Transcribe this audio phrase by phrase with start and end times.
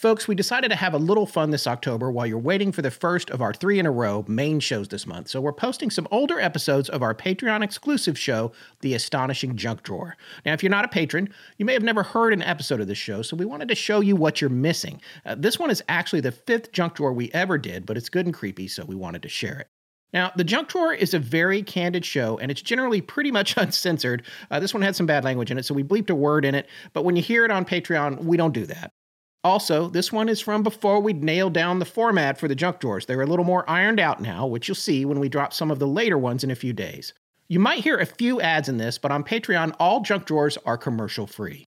[0.00, 2.90] Folks, we decided to have a little fun this October while you're waiting for the
[2.90, 5.28] first of our three in a row main shows this month.
[5.28, 8.50] So we're posting some older episodes of our Patreon exclusive show,
[8.80, 10.16] The Astonishing Junk Drawer.
[10.46, 11.28] Now, if you're not a patron,
[11.58, 14.00] you may have never heard an episode of this show, so we wanted to show
[14.00, 15.02] you what you're missing.
[15.26, 18.24] Uh, this one is actually the fifth junk drawer we ever did, but it's good
[18.24, 19.66] and creepy, so we wanted to share it.
[20.14, 24.22] Now, The Junk Drawer is a very candid show, and it's generally pretty much uncensored.
[24.50, 26.54] Uh, this one had some bad language in it, so we bleeped a word in
[26.54, 28.94] it, but when you hear it on Patreon, we don't do that.
[29.42, 33.06] Also, this one is from before we nailed down the format for the junk drawers.
[33.06, 35.78] They're a little more ironed out now, which you'll see when we drop some of
[35.78, 37.14] the later ones in a few days.
[37.48, 40.76] You might hear a few ads in this, but on Patreon, all junk drawers are
[40.76, 41.64] commercial free.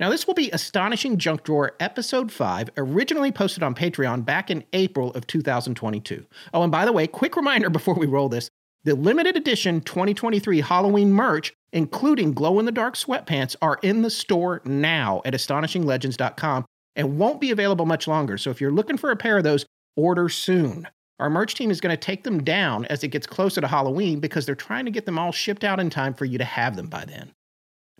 [0.00, 4.64] Now, this will be Astonishing Junk Drawer Episode 5, originally posted on Patreon back in
[4.72, 6.26] April of 2022.
[6.52, 8.48] Oh, and by the way, quick reminder before we roll this
[8.84, 14.10] the limited edition 2023 Halloween merch, including glow in the dark sweatpants, are in the
[14.10, 16.66] store now at astonishinglegends.com
[16.96, 18.38] and won't be available much longer.
[18.38, 19.66] So if you're looking for a pair of those,
[19.96, 20.88] order soon.
[21.20, 24.20] Our merch team is going to take them down as it gets closer to Halloween
[24.20, 26.76] because they're trying to get them all shipped out in time for you to have
[26.76, 27.32] them by then.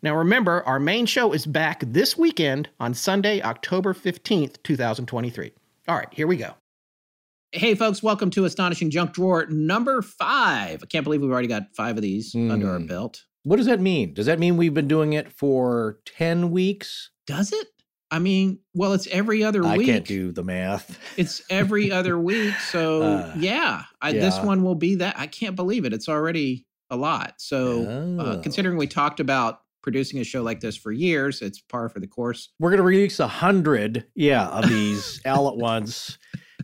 [0.02, 5.52] Now remember, our main show is back this weekend on Sunday, October 15th, 2023.
[5.88, 6.54] All right, here we go.
[7.52, 10.82] Hey, folks, welcome to Astonishing Junk Drawer number five.
[10.82, 12.50] I can't believe we've already got five of these mm.
[12.50, 13.22] under our belt.
[13.44, 14.12] What does that mean?
[14.12, 17.10] Does that mean we've been doing it for 10 weeks?
[17.26, 17.68] Does it?
[18.14, 19.88] I mean, well, it's every other I week.
[19.88, 21.00] I can't do the math.
[21.16, 22.54] it's every other week.
[22.70, 25.18] So, uh, yeah, I, yeah, this one will be that.
[25.18, 25.92] I can't believe it.
[25.92, 27.34] It's already a lot.
[27.38, 28.20] So, oh.
[28.20, 31.98] uh, considering we talked about producing a show like this for years, it's par for
[32.00, 32.50] the course.
[32.60, 36.18] We're going to release a hundred, yeah, of these all at once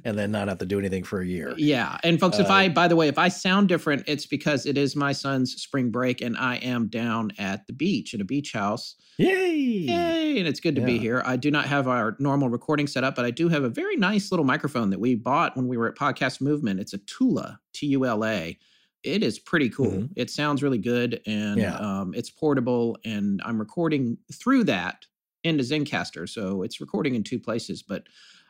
[0.05, 1.55] and then not have to do anything for a year.
[1.57, 1.99] Yeah.
[2.03, 4.79] And folks, uh, if I, by the way, if I sound different, it's because it
[4.79, 8.53] is my son's spring break and I am down at the beach at a beach
[8.53, 8.97] house.
[9.19, 9.53] Yay.
[9.53, 10.39] Yay.
[10.39, 10.87] And it's good to yeah.
[10.87, 11.23] be here.
[11.27, 14.31] I do not have our normal recording setup, but I do have a very nice
[14.31, 16.81] little microphone that we bought when we were at Podcast Movement.
[16.81, 18.59] It's a Tula, T U L A.
[19.03, 19.91] It is pretty cool.
[19.91, 20.13] Mm-hmm.
[20.17, 21.77] It sounds really good and yeah.
[21.77, 22.99] um, it's portable.
[23.05, 25.07] And I'm recording through that
[25.43, 26.29] into Zencastr.
[26.29, 28.05] So it's recording in two places, but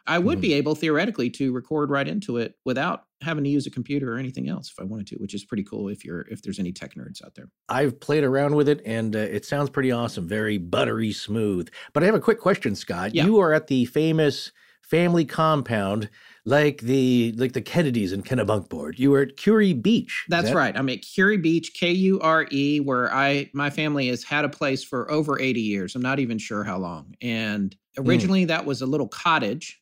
[0.06, 0.42] I would mm.
[0.42, 4.18] be able theoretically to record right into it without having to use a computer or
[4.18, 6.72] anything else if I wanted to, which is pretty cool if you're if there's any
[6.72, 7.48] tech nerds out there.
[7.68, 11.68] I've played around with it and uh, it sounds pretty awesome, very buttery smooth.
[11.92, 13.14] But I have a quick question, Scott.
[13.14, 13.24] Yeah.
[13.24, 14.52] You are at the famous
[14.82, 16.10] family compound
[16.44, 18.98] like the like the Kennedys in Kennebunkport.
[18.98, 20.24] You were at Kure Beach.
[20.28, 20.76] That's that- right.
[20.76, 24.48] I'm at Kure Beach, K U R E, where I my family has had a
[24.48, 25.94] place for over 80 years.
[25.94, 27.14] I'm not even sure how long.
[27.20, 28.08] And hmm.
[28.08, 28.48] originally mm.
[28.48, 29.79] that was a little cottage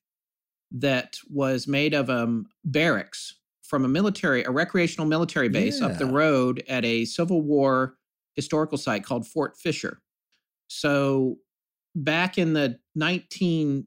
[0.71, 5.87] that was made of um, barracks from a military, a recreational military base yeah.
[5.87, 7.95] up the road at a Civil War
[8.35, 10.01] historical site called Fort Fisher.
[10.69, 11.37] So
[11.95, 13.87] back in the 19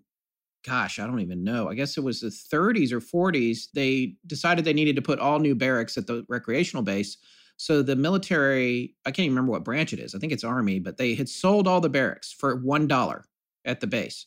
[0.63, 1.69] gosh, I don't even know.
[1.69, 5.39] I guess it was the 30s or 40s, they decided they needed to put all
[5.39, 7.17] new barracks at the recreational base.
[7.57, 10.15] So the military, I can't even remember what branch it is.
[10.15, 13.23] I think it's Army, but they had sold all the barracks for $1
[13.65, 14.25] at the base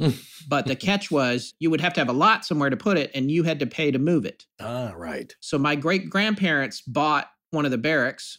[0.48, 3.10] but the catch was you would have to have a lot somewhere to put it
[3.14, 4.46] and you had to pay to move it.
[4.60, 5.34] Ah, right.
[5.40, 8.38] So my great grandparents bought one of the barracks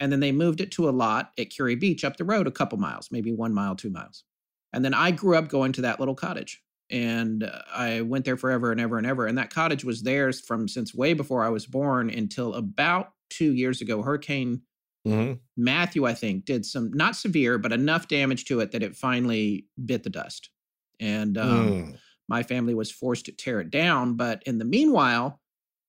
[0.00, 2.52] and then they moved it to a lot at Kure Beach up the road a
[2.52, 4.24] couple miles, maybe one mile, two miles.
[4.72, 8.36] And then I grew up going to that little cottage and uh, I went there
[8.36, 9.26] forever and ever and ever.
[9.26, 13.52] And that cottage was theirs from since way before I was born until about two
[13.52, 14.02] years ago.
[14.02, 14.62] Hurricane
[15.06, 15.34] mm-hmm.
[15.56, 19.66] Matthew, I think, did some not severe, but enough damage to it that it finally
[19.84, 20.50] bit the dust
[21.02, 21.98] and um, mm.
[22.28, 24.14] my family was forced to tear it down.
[24.14, 25.40] But in the meanwhile,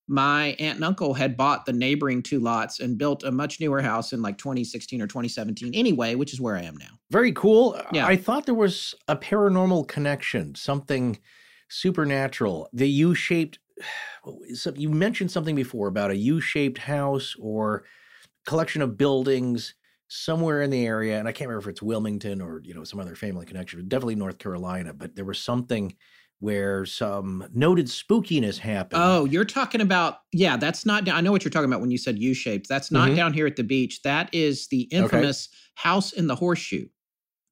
[0.08, 3.82] my aunt and uncle had bought the neighboring two lots and built a much newer
[3.82, 7.00] house in like 2016 or 2017 anyway, which is where I am now.
[7.10, 7.80] Very cool.
[7.94, 8.06] Yeah.
[8.06, 11.20] I thought there was a paranormal connection, something
[11.70, 12.70] supernatural.
[12.74, 13.60] The U shaped,
[14.76, 17.86] you mentioned something before about a U shaped house or
[18.46, 19.76] collection of buildings
[20.08, 23.00] somewhere in the area, and I can't remember if it's Wilmington or you know some
[23.00, 24.94] other family connection, but definitely North Carolina.
[24.94, 25.96] But there was something
[26.40, 29.02] where some noted spookiness happened.
[29.02, 31.08] Oh, you're talking about yeah, that's not.
[31.08, 32.68] I know what you're talking about when you said U-shaped.
[32.68, 33.16] That's not mm-hmm.
[33.16, 34.02] down here at the beach.
[34.04, 35.90] That is the infamous okay.
[35.90, 36.88] house in the horseshoe,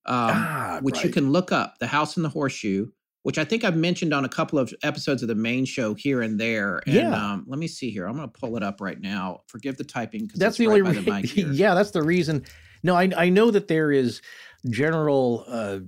[0.06, 1.06] um, ah, which right.
[1.06, 1.76] you can look up.
[1.80, 2.88] The house in the horseshoe
[3.24, 6.22] which I think I've mentioned on a couple of episodes of the main show here
[6.22, 6.82] and there.
[6.86, 7.12] And yeah.
[7.12, 8.08] Um, let me see here.
[8.08, 9.42] I'm going to pull it up right now.
[9.48, 11.54] Forgive the typing because that's the right only reason.
[11.54, 12.44] yeah, that's the reason.
[12.84, 14.22] No, I, I know that there is
[14.70, 15.80] general uh,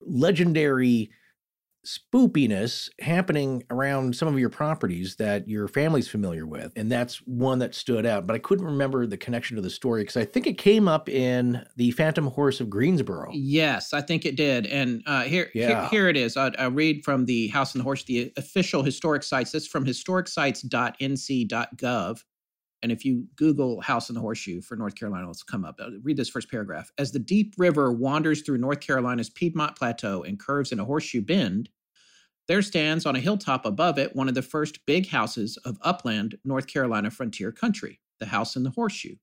[0.00, 1.10] legendary
[1.86, 6.72] spoopiness happening around some of your properties that your family's familiar with.
[6.76, 8.26] And that's one that stood out.
[8.26, 11.08] But I couldn't remember the connection to the story because I think it came up
[11.08, 13.30] in The Phantom Horse of Greensboro.
[13.32, 14.66] Yes, I think it did.
[14.66, 15.68] And uh, here, Yeah.
[15.68, 16.36] here, here it is.
[16.36, 19.52] I, I read from the House and the Horse, the official historic sites.
[19.52, 22.22] This is from historicsites.nc.gov.
[22.82, 25.78] And if you Google House in the Horseshoe for North Carolina, it'll come up.
[25.80, 26.90] Uh, Read this first paragraph.
[26.98, 31.20] As the deep river wanders through North Carolina's Piedmont Plateau and curves in a horseshoe
[31.20, 31.68] bend,
[32.48, 36.36] there stands on a hilltop above it one of the first big houses of upland
[36.44, 39.16] North Carolina frontier country, the House in the Horseshoe.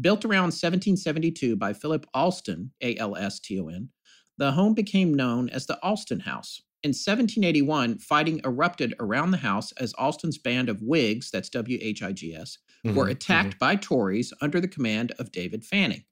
[0.00, 3.90] Built around 1772 by Philip Alston, A L S T O N,
[4.38, 6.62] the home became known as the Alston House.
[6.82, 12.02] In 1781, fighting erupted around the house as Alston's band of Whigs, that's W H
[12.02, 12.56] I G S,
[12.88, 16.04] were Mhm, attacked by Tories under the command of David Fanning.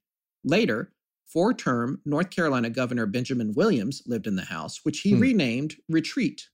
[0.44, 0.92] Later,
[1.26, 5.14] four term North Carolina Governor Benjamin Williams lived in the house, which he Hmm.
[5.14, 6.48] renamed Retreat.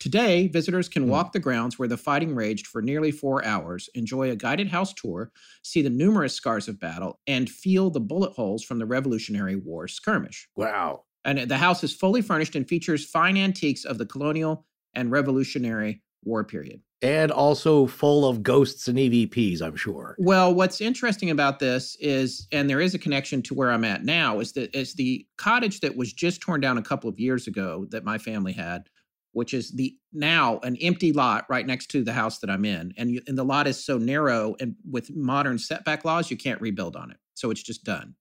[0.00, 1.08] Today, visitors can Hmm.
[1.08, 4.94] walk the grounds where the fighting raged for nearly four hours, enjoy a guided house
[4.94, 5.32] tour,
[5.64, 9.88] see the numerous scars of battle, and feel the bullet holes from the Revolutionary War
[9.88, 10.48] skirmish.
[10.56, 11.06] Wow.
[11.24, 16.02] And the house is fully furnished and features fine antiques of the colonial and Revolutionary
[16.24, 16.80] War period.
[17.00, 20.16] And also full of ghosts and EVPs, I'm sure.
[20.18, 24.04] Well, what's interesting about this is, and there is a connection to where I'm at
[24.04, 27.46] now, is that is the cottage that was just torn down a couple of years
[27.46, 28.88] ago that my family had,
[29.30, 32.92] which is the now an empty lot right next to the house that I'm in,
[32.96, 36.60] and you, and the lot is so narrow and with modern setback laws, you can't
[36.60, 38.16] rebuild on it, so it's just done.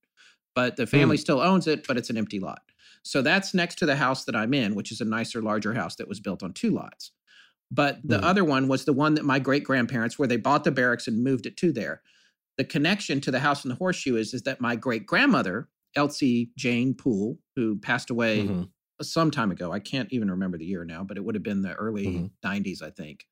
[0.54, 1.22] But the family hmm.
[1.22, 2.62] still owns it, but it's an empty lot.
[3.04, 5.96] So that's next to the house that I'm in, which is a nicer, larger house
[5.96, 7.12] that was built on two lots.
[7.72, 8.25] But the Mhm.
[8.25, 11.24] other one was the one that my great grandparents, where they bought the barracks and
[11.24, 12.02] moved it to there.
[12.58, 16.52] The connection to the house in the horseshoe is, is that my great grandmother, Elsie
[16.58, 18.72] Jane Poole, who passed away Mhm.
[19.02, 21.62] some time ago, I can't even remember the year now, but it would have been
[21.64, 22.38] the early Mhm.
[22.44, 23.28] 90s, I think.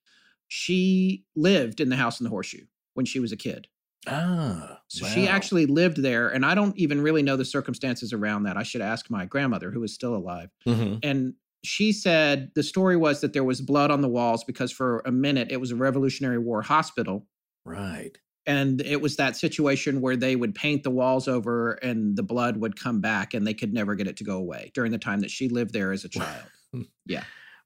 [0.47, 3.67] She lived in the house in the horseshoe when she was a kid.
[4.07, 4.85] Ah.
[4.89, 8.55] So she actually lived there, and I don't even really know the circumstances around that.
[8.57, 10.49] I should ask my grandmother, who is still alive.
[10.65, 11.03] Mhm.
[11.03, 11.35] And
[11.65, 15.11] she said the story was that there was blood on the walls because for a
[15.11, 17.27] minute it was a Revolutionary War hospital.
[17.65, 18.17] Right.
[18.47, 22.57] And it was that situation where they would paint the walls over and the blood
[22.57, 25.21] would come back and they could never get it to go away during the time
[25.21, 26.45] that she lived there as a child.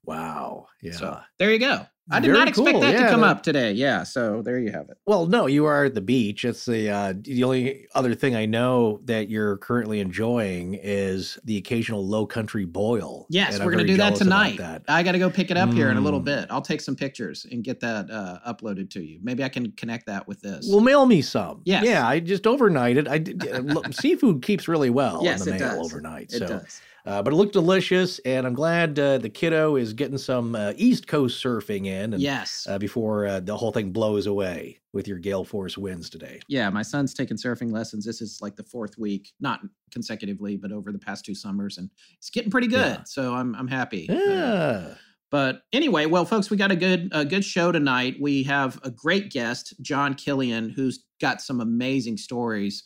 [0.04, 0.66] Wow.
[0.82, 0.92] Yeah.
[0.92, 1.86] So there you go.
[2.12, 2.80] I did Very not expect cool.
[2.80, 3.70] that Yeah, to come that- up today.
[3.72, 4.02] Yeah.
[4.02, 4.96] So there you have it.
[5.06, 6.44] Well, no, you are at the beach.
[6.44, 11.56] It's the uh, the only other thing I know that you're currently enjoying is the
[11.56, 13.26] occasional low country boil.
[13.30, 14.58] Yes, we're going to do that tonight.
[14.58, 14.82] That.
[14.88, 16.24] I got to go pick it up here in a little Mm.
[16.24, 16.46] bit.
[16.50, 19.20] I'll take some pictures and get that uh, uploaded to you.
[19.22, 20.66] Maybe I can connect that with this.
[20.68, 21.60] Well, mail me some.
[21.64, 21.84] Yes.
[21.84, 23.06] Yeah, I just overnighted.
[23.06, 25.92] I did, uh, look, seafood keeps really well Yes, in the it mail does.
[25.92, 26.32] overnight.
[26.32, 26.80] it so, does.
[27.06, 30.72] Uh, but it looked delicious, and I'm glad uh, the kiddo is getting some uh,
[30.76, 32.14] East Coast surfing in.
[32.14, 32.66] And, Yes.
[32.68, 36.40] Uh, before uh, the whole thing blows away with your gale force winds today.
[36.48, 38.04] yeah, my son's taking surfing lessons.
[38.04, 39.60] This is like the fourth week, not
[39.92, 42.96] consecutively, but over the past two summers, and it's getting pretty good.
[42.98, 43.02] Yeah.
[43.04, 44.08] So I'm I'm happy.
[44.08, 44.94] Uh, Yeah.
[45.30, 48.16] But anyway, well, folks, we got a good a good show tonight.
[48.20, 52.82] We have a great guest, John Killian, who's got some amazing stories.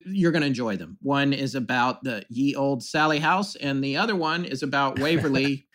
[0.00, 0.98] You're going to enjoy them.
[1.02, 5.66] One is about the ye old Sallie House, and the other one is about Waverly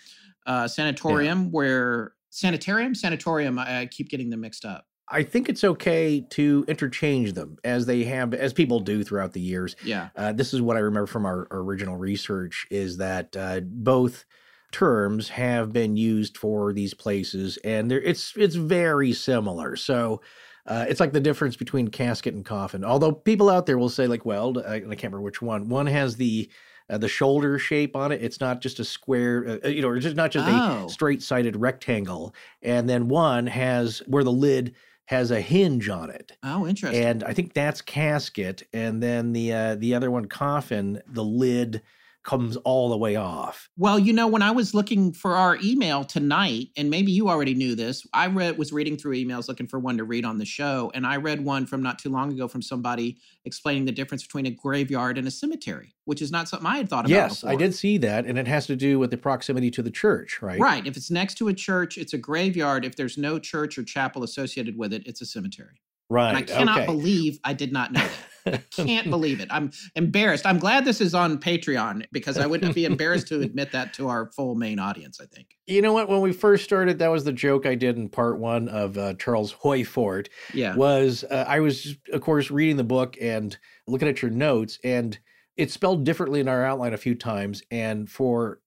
[0.46, 3.60] uh, Sanatorium, where sanitarium, sanatorium.
[3.60, 4.86] I, I keep getting them mixed up.
[5.14, 9.42] I think it's okay to interchange them as they have, as people do throughout the
[9.42, 9.76] years.
[9.84, 13.60] Yeah, Uh, this is what I remember from our, our original research: is that uh,
[13.62, 14.26] both
[14.72, 19.75] terms have been used for these places, and they're, it's it's very similar.
[19.75, 20.22] So.
[20.68, 22.84] Uh, it's like the difference between casket and coffin.
[22.84, 25.70] Although people out there will say, like, well, I, I can't remember which one.
[25.70, 26.50] One has the
[26.89, 28.22] uh, the shoulder shape on it.
[28.22, 30.88] It's not just a square, uh, you know, it's just not just Oh.
[30.88, 32.36] a straight sided rectangle.
[32.62, 34.75] And then one has where the lid
[35.06, 36.34] has a hinge on it.
[36.44, 37.01] Oh, interesting.
[37.03, 38.63] And I think that's casket.
[38.74, 41.82] And then the uh, the other one, coffin, the lid
[42.24, 43.70] comes all the way off.
[43.78, 47.54] Well, you know, when I was looking for our email tonight, and maybe you already
[47.54, 50.46] knew this, I read was reading through emails looking for one to read on the
[50.46, 54.24] show, and I read one from not too long ago from somebody explaining the difference
[54.24, 57.10] between a graveyard and a cemetery, which is not something I had thought about.
[57.10, 59.92] Yes, I did see that, and it has to do with the proximity to the
[59.92, 60.60] church, right?
[60.60, 60.86] Right.
[60.86, 62.86] If it's next to a church, it's a graveyard.
[62.86, 65.82] If there's no church or chapel associated with it, it's a cemetery.
[66.12, 66.27] Right.
[66.27, 66.86] And I cannot okay.
[66.88, 68.06] believe I did not know
[68.44, 68.63] that.
[68.77, 69.48] I can't believe it.
[69.50, 70.46] I'm embarrassed.
[70.46, 74.10] I'm glad this is on Patreon because I wouldn't be embarrassed to admit that to
[74.10, 75.56] our full main audience, I think.
[75.68, 76.10] You know what?
[76.10, 79.13] When we first started, that was the joke I did in part one of uh,
[79.13, 80.27] Charles Hoy Fort.
[80.53, 80.75] Yeah.
[80.75, 85.18] Was uh, I was, of course, reading the book and looking at your notes, and
[85.56, 87.63] it's spelled differently in our outline a few times.
[87.72, 88.60] And for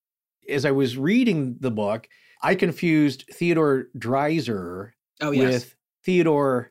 [0.48, 2.08] as I was reading the book,
[2.42, 5.52] I confused Theodore Dreiser oh, yes.
[5.52, 6.70] with Theodore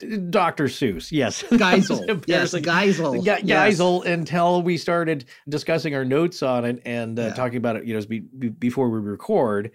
[0.00, 0.64] Dr.
[0.64, 1.42] Seuss, yes.
[1.50, 2.24] Geisel.
[2.26, 3.22] yes, Geisel.
[3.22, 4.12] Ge- Geisel yes.
[4.12, 7.34] until we started discussing our notes on it and uh, yeah.
[7.34, 9.70] talking about it, you know, be, be, before we record.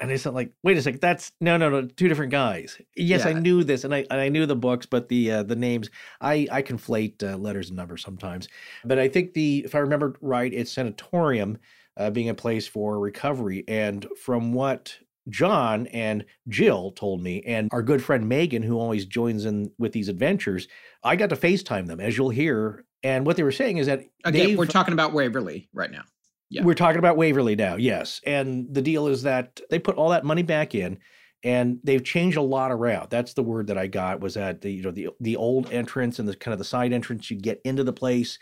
[0.00, 2.80] And I said, like, wait a second, that's no, no, no, two different guys.
[2.94, 3.30] Yes, yeah.
[3.30, 5.90] I knew this, and I and I knew the books, but the uh, the names,
[6.20, 8.48] I I conflate uh, letters and numbers sometimes.
[8.84, 11.58] But I think the, if I remember right, it's sanatorium
[11.96, 14.96] uh, being a place for recovery, and from what
[15.28, 19.92] John and Jill told me, and our good friend Megan, who always joins in with
[19.92, 20.68] these adventures,
[21.02, 22.84] I got to FaceTime them, as you'll hear.
[23.02, 26.02] And what they were saying is that again, we're talking about Waverly right now.
[26.50, 26.64] Yeah.
[26.64, 28.20] We're talking about Waverly now, yes.
[28.24, 30.98] And the deal is that they put all that money back in
[31.44, 33.10] and they've changed a lot around.
[33.10, 36.18] That's the word that I got was that the you know the the old entrance
[36.18, 38.38] and the kind of the side entrance you get into the place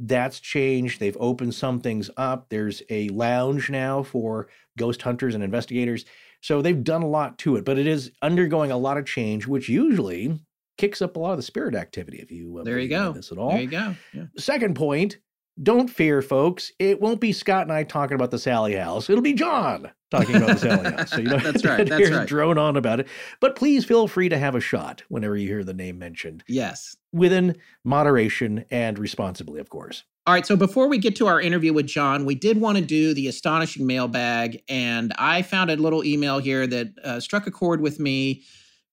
[0.00, 0.98] that's changed.
[0.98, 2.46] They've opened some things up.
[2.48, 4.48] There's a lounge now for
[4.80, 6.06] ghost hunters and investigators.
[6.40, 9.46] So they've done a lot to it, but it is undergoing a lot of change,
[9.46, 10.40] which usually
[10.78, 12.18] kicks up a lot of the spirit activity.
[12.18, 13.50] If you uh, there you go, this at all.
[13.50, 13.94] There you go.
[14.14, 14.24] Yeah.
[14.38, 15.18] Second point:
[15.62, 16.72] don't fear, folks.
[16.78, 19.10] It won't be Scott and I talking about the Sallie House.
[19.10, 21.10] It'll be John talking about the Sallie House.
[21.10, 21.86] So you know, that's right.
[21.86, 22.26] That's right.
[22.26, 23.08] Drone on about it.
[23.40, 26.42] But please feel free to have a shot whenever you hear the name mentioned.
[26.48, 26.96] Yes.
[27.12, 30.04] Within moderation and responsibly, of course.
[30.30, 30.46] All right.
[30.46, 33.26] So before we get to our interview with John, we did want to do the
[33.26, 37.98] astonishing mailbag, and I found a little email here that uh, struck a chord with
[37.98, 38.44] me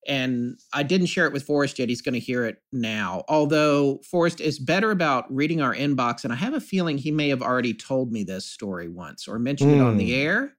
[0.08, 1.90] and I didn't share it with Forrest yet.
[1.90, 3.24] He's going to hear it now.
[3.30, 7.30] Although Forrest is better about reading our inbox, and I have a feeling he may
[7.30, 9.76] have already told me this story once or mentioned mm.
[9.76, 10.20] it on the hmm.
[10.20, 10.54] air.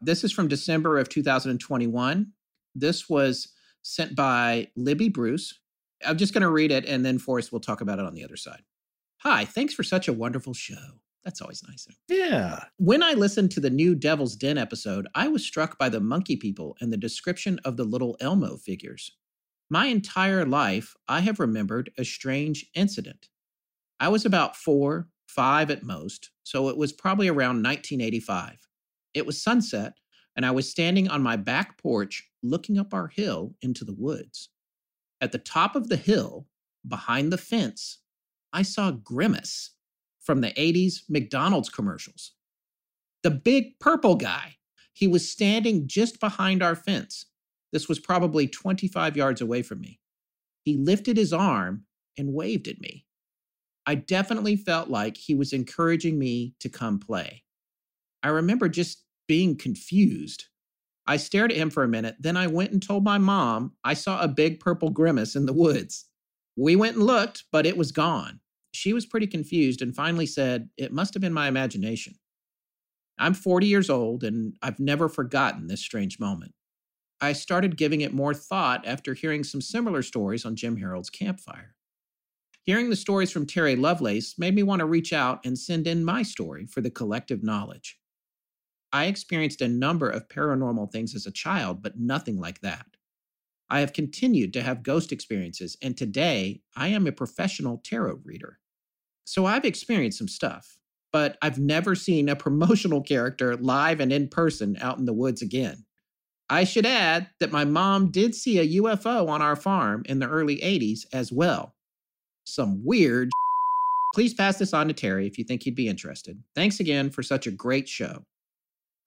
[0.00, 2.32] This is from December of 2021.
[2.74, 5.60] This was sent by Libby Bruce.
[6.06, 8.24] I'm just going to read it, and then Forrest will talk about it on the
[8.24, 8.62] other side.
[9.28, 11.00] Hi, thanks for such a wonderful show.
[11.24, 11.88] That's always nice.
[12.06, 12.62] Yeah.
[12.76, 16.36] When I listened to the new Devil's Den episode, I was struck by the monkey
[16.36, 19.10] people and the description of the little Elmo figures.
[19.68, 23.26] My entire life, I have remembered a strange incident.
[23.98, 28.68] I was about four, five at most, so it was probably around 1985.
[29.12, 29.94] It was sunset,
[30.36, 34.50] and I was standing on my back porch looking up our hill into the woods.
[35.20, 36.46] At the top of the hill,
[36.86, 37.98] behind the fence,
[38.56, 39.72] I saw Grimace
[40.22, 42.32] from the 80s McDonald's commercials.
[43.22, 44.56] The big purple guy.
[44.94, 47.26] He was standing just behind our fence.
[47.70, 50.00] This was probably 25 yards away from me.
[50.62, 51.84] He lifted his arm
[52.16, 53.04] and waved at me.
[53.84, 57.44] I definitely felt like he was encouraging me to come play.
[58.22, 60.46] I remember just being confused.
[61.06, 63.92] I stared at him for a minute, then I went and told my mom I
[63.92, 66.06] saw a big purple grimace in the woods.
[66.56, 68.40] We went and looked, but it was gone.
[68.76, 72.14] She was pretty confused and finally said, It must have been my imagination.
[73.18, 76.52] I'm 40 years old and I've never forgotten this strange moment.
[77.20, 81.74] I started giving it more thought after hearing some similar stories on Jim Harold's campfire.
[82.64, 86.04] Hearing the stories from Terry Lovelace made me want to reach out and send in
[86.04, 87.98] my story for the collective knowledge.
[88.92, 92.86] I experienced a number of paranormal things as a child, but nothing like that.
[93.70, 98.58] I have continued to have ghost experiences, and today I am a professional tarot reader.
[99.26, 100.78] So I've experienced some stuff,
[101.12, 105.42] but I've never seen a promotional character live and in person out in the woods
[105.42, 105.84] again.
[106.48, 110.28] I should add that my mom did see a UFO on our farm in the
[110.28, 111.74] early 80s as well.
[112.44, 113.30] Some weird.
[114.14, 116.40] Please pass this on to Terry if you think he'd be interested.
[116.54, 118.24] Thanks again for such a great show.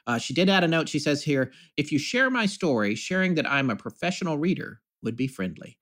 [0.06, 0.90] Uh, she did add a note.
[0.90, 5.16] She says here if you share my story, sharing that I'm a professional reader would
[5.16, 5.78] be friendly.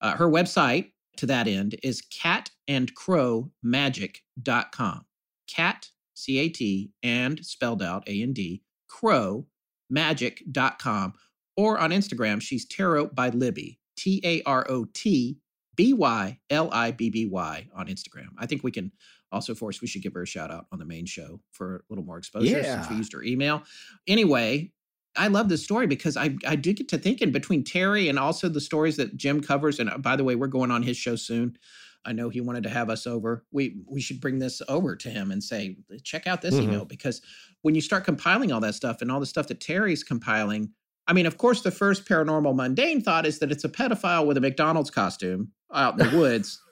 [0.00, 2.02] Uh, her website to that end is
[2.68, 5.04] catandcrowmagic.com.
[5.48, 9.46] Cat, C A T, and spelled out A N D, crow,
[9.90, 11.14] magic.com.
[11.56, 15.38] Or on Instagram, she's Tarot by Libby, T A R O T
[15.76, 18.30] B Y L I B B Y on Instagram.
[18.38, 18.92] I think we can
[19.32, 21.80] also, Forrest, we should give her a shout out on the main show for a
[21.88, 22.76] little more exposure yeah.
[22.76, 23.62] since we used her email.
[24.06, 24.72] Anyway,
[25.16, 28.48] I love this story because I I do get to thinking between Terry and also
[28.48, 29.80] the stories that Jim covers.
[29.80, 31.56] And uh, by the way, we're going on his show soon.
[32.06, 33.44] I know he wanted to have us over.
[33.50, 36.64] We we should bring this over to him and say, check out this mm-hmm.
[36.64, 37.20] email because
[37.62, 40.70] when you start compiling all that stuff and all the stuff that Terry's compiling,
[41.08, 44.36] I mean, of course, the first paranormal mundane thought is that it's a pedophile with
[44.36, 46.62] a McDonald's costume out in the woods.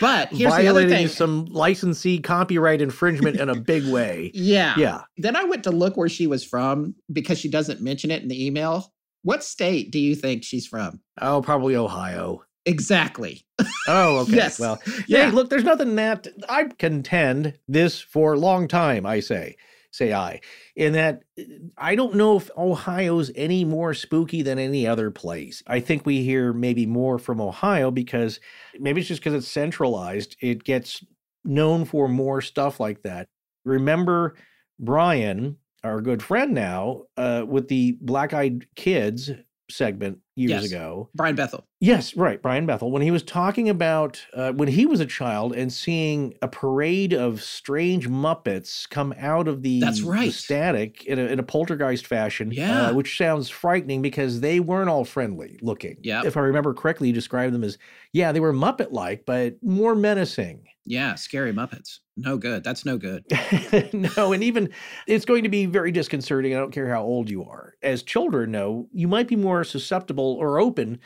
[0.00, 4.30] but here's Violating the other thing: some licensee copyright infringement in a big way.
[4.32, 5.02] Yeah, yeah.
[5.18, 8.28] Then I went to look where she was from because she doesn't mention it in
[8.28, 8.92] the email.
[9.22, 11.00] What state do you think she's from?
[11.20, 12.44] Oh, probably Ohio.
[12.66, 13.46] Exactly.
[13.88, 14.32] Oh, okay.
[14.36, 14.58] yes.
[14.58, 15.26] Well, yeah.
[15.26, 19.06] Hey, look, there's nothing that I contend this for a long time.
[19.06, 19.56] I say
[19.96, 20.40] say I.
[20.76, 21.42] In that uh,
[21.78, 25.62] I don't know if Ohio's any more spooky than any other place.
[25.66, 28.40] I think we hear maybe more from Ohio because
[28.78, 30.36] maybe it's just because it's centralized.
[30.40, 31.04] It gets
[31.44, 33.28] known for more stuff like that.
[33.64, 34.36] Remember
[34.78, 39.30] Brian, our good friend now, uh, with the Black Eyed Kids
[39.70, 40.64] segment years Yes.
[40.66, 41.08] ago.
[41.14, 41.66] Brian Bethel.
[41.80, 42.40] Yes, right.
[42.40, 46.34] Brian Bethel, when he was talking about uh, when he was a child and seeing
[46.42, 50.32] a parade of strange Muppets come out of the, That's the right.
[50.32, 52.88] static in a, in a poltergeist fashion, Yeah.
[52.88, 55.96] uh, which sounds frightening because they weren't all friendly looking.
[56.02, 56.24] Yep.
[56.26, 57.76] If I remember correctly, you described them as,
[58.12, 60.64] yeah, they were Muppet like, but more menacing.
[60.88, 61.98] Yeah, scary Muppets.
[62.16, 62.62] No good.
[62.64, 63.24] That's no good.
[63.92, 64.70] no, and even
[65.06, 66.54] it's going to be very disconcerting.
[66.54, 67.74] I don't care how old you are.
[67.82, 71.00] As children know, you might be more susceptible or open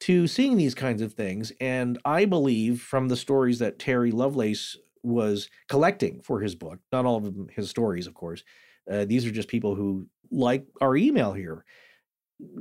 [0.00, 1.52] to seeing these kinds of things.
[1.60, 7.04] And I believe from the stories that Terry Lovelace was collecting for his book, not
[7.04, 8.42] all of them his stories, of course.
[8.90, 11.64] Uh, these are just people who, like our email here,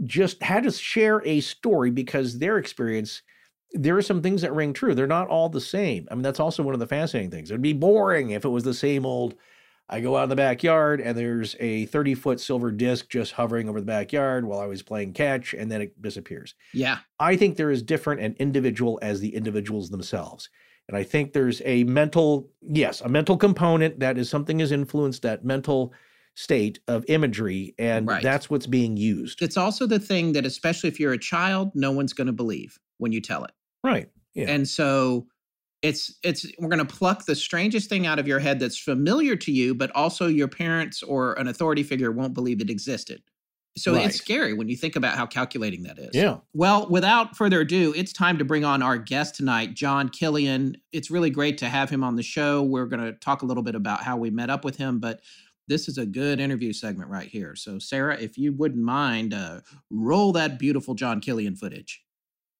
[0.03, 3.24] just had to share a story because their experience
[3.74, 4.94] there are some things that ring true.
[4.94, 6.08] They're not all the same.
[6.12, 7.50] I mean, that's also one of the fascinating things.
[7.50, 9.36] It'd be boring if it was the same old.
[9.91, 13.67] I go out in the backyard and there's a 30 foot silver disc just hovering
[13.67, 16.55] over the backyard while I was playing catch and then it disappears.
[16.74, 17.00] Yeah.
[17.19, 20.50] I think they're as different and individual as the individuals themselves.
[20.88, 25.21] And I think there's a mental, yes, a mental component that is something has influenced
[25.24, 25.93] that mental
[26.36, 27.75] state of imagery.
[27.77, 28.24] And Right.
[28.24, 29.41] that's what's being used.
[29.41, 32.79] It's also the thing that, especially if you're a child, no one's going to believe
[32.98, 33.51] when you tell it.
[33.83, 34.10] Right.
[34.33, 34.50] Yeah.
[34.50, 35.27] And so
[35.81, 39.35] it's it's we're going to pluck the strangest thing out of your head that's familiar
[39.35, 43.21] to you, but also your parents or an authority figure won't believe it existed.
[43.77, 44.07] So Right.
[44.07, 46.09] it's scary when you think about how calculating that is.
[46.13, 46.38] yeah.
[46.53, 50.75] Well, without further ado, it's time to bring on our guest tonight, John Killian.
[50.91, 52.61] It's really great to have him on the show.
[52.63, 55.21] We're going to talk a little bit about how we met up with him, but
[55.69, 57.55] this is a good interview segment right here.
[57.55, 62.03] So, Sarah, if you wouldn't mind, uh, roll that beautiful John Killian footage.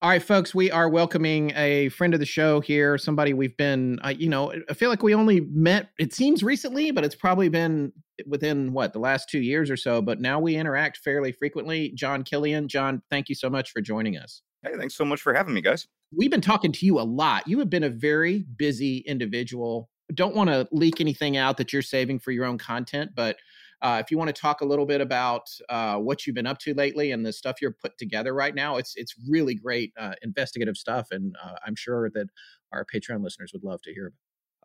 [0.04, 4.00] All right, folks, we are welcoming a friend of the show here, somebody we've been,
[4.04, 7.50] uh, you know, I feel like we only met, it seems recently, but it's probably
[7.50, 7.94] been
[8.26, 11.92] within what, the last two years or so, but now we interact fairly frequently.
[11.94, 12.68] John Killian.
[12.68, 14.42] John, thank you so much for joining us.
[14.64, 15.86] Hey, thanks so much for having me, guys.
[16.12, 17.48] We've been talking to you a lot.
[17.48, 19.88] You have been a very busy individual.
[20.16, 23.38] Don't want to leak anything out that you're saving for your own content, but
[23.82, 26.60] uh, if you want to talk a little bit about uh, what you've been up
[26.60, 30.14] to lately and the stuff you're put together right now, it's it's really great uh,
[30.22, 32.28] investigative stuff, and uh, I'm sure that
[32.72, 34.18] our Patreon listeners would love to hear about.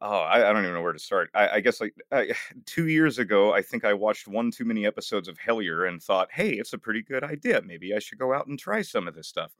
[0.02, 1.30] Oh, I, I don't even know where to start.
[1.34, 2.32] I, I guess like I,
[2.66, 6.28] two years ago, I think I watched one too many episodes of Hellier and thought,
[6.30, 7.62] hey, it's a pretty good idea.
[7.62, 9.52] Maybe I should go out and try some of this stuff.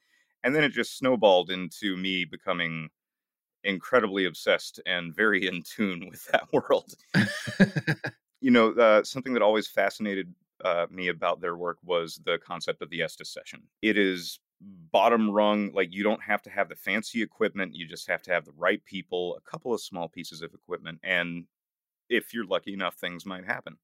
[0.44, 2.90] And then it just snowballed into me becoming
[3.64, 6.94] incredibly obsessed and very in tune with that world.
[8.40, 12.82] you know, uh, something that always fascinated uh, me about their work was the concept
[12.82, 13.62] of the Estes session.
[13.82, 18.08] It is bottom rung, like you don't have to have the fancy equipment, you just
[18.08, 21.46] have to have the right people, a couple of small pieces of equipment, and
[22.08, 23.78] if you're lucky enough, things might happen.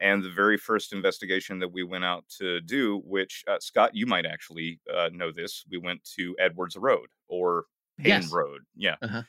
[0.00, 4.06] And the very first investigation that we went out to do, which uh, Scott, you
[4.06, 7.66] might actually uh, know this, we went to Edwards Road or
[7.98, 8.30] Payne Yes.
[8.30, 8.62] Road.
[8.76, 9.22] Yeah Uh-huh.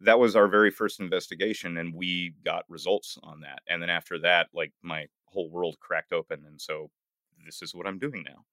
[0.00, 4.18] That was our very first investigation and we got results on that and then after
[4.20, 6.90] that like my whole world cracked open and so
[7.44, 8.44] this is what i'm doing now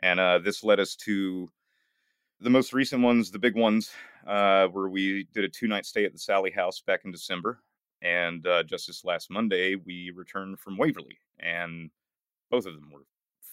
[0.00, 1.50] and uh, this led us to
[2.40, 3.90] the most recent ones the big ones
[4.26, 7.60] uh, where we did a two night stay at the sallie house back in december
[8.02, 11.90] and uh, just this last monday we returned from waverly and
[12.50, 13.04] both of them were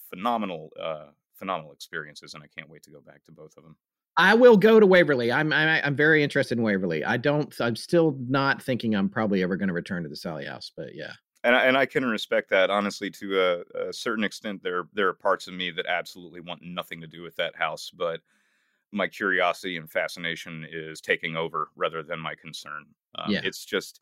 [0.10, 3.76] phenomenal uh, phenomenal experiences and i can't wait to go back to both of them
[4.18, 5.32] I will go to Waverly.
[5.32, 7.04] I'm I'm, I'm very interested in Waverly.
[7.04, 7.54] I don't.
[7.60, 10.96] I'm still not thinking I'm probably ever going to return to the Sallie House, but
[10.96, 11.14] yeah.
[11.44, 14.64] and I, and I can respect that honestly to a, a certain extent.
[14.64, 17.92] There there are parts of me that absolutely want nothing to do with that house,
[17.94, 18.22] but
[18.92, 22.86] my curiosity and fascination is taking over rather than my concern.
[23.16, 23.42] Um, Yeah.
[23.44, 24.02] it's just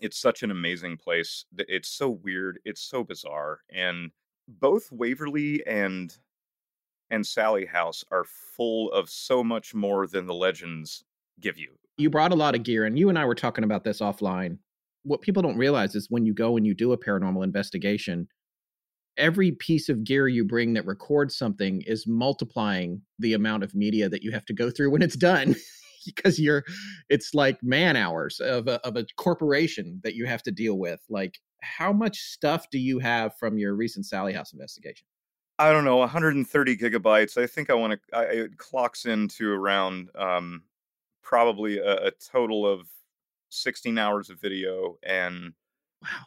[0.00, 1.44] it's such an amazing place.
[1.58, 2.58] It's so weird.
[2.64, 4.10] It's so bizarre, and
[4.48, 6.16] both Waverly and
[7.10, 8.24] and Sallie House are
[8.56, 11.04] full of so much more than the legends
[11.40, 11.72] give you.
[11.96, 14.58] you brought a lot of gear and you and I were talking about this offline.
[15.02, 18.28] What people don't realize is when you go and you do a paranormal investigation,
[19.16, 24.08] every piece of gear you bring that records something is multiplying the amount of media
[24.08, 25.54] that you have to go through when it's done
[26.06, 26.64] because you're
[27.08, 31.00] it's like man hours of a, of a corporation that you have to deal with.
[31.08, 35.06] Like how much stuff do you have from your recent Sallie House investigation?
[35.58, 37.40] I don't know, 130 gigabytes.
[37.40, 38.20] I think I want to.
[38.42, 40.64] It clocks into around um,
[41.22, 42.88] probably a, a total of
[43.50, 45.54] 16 hours of video and
[46.02, 46.26] Wow.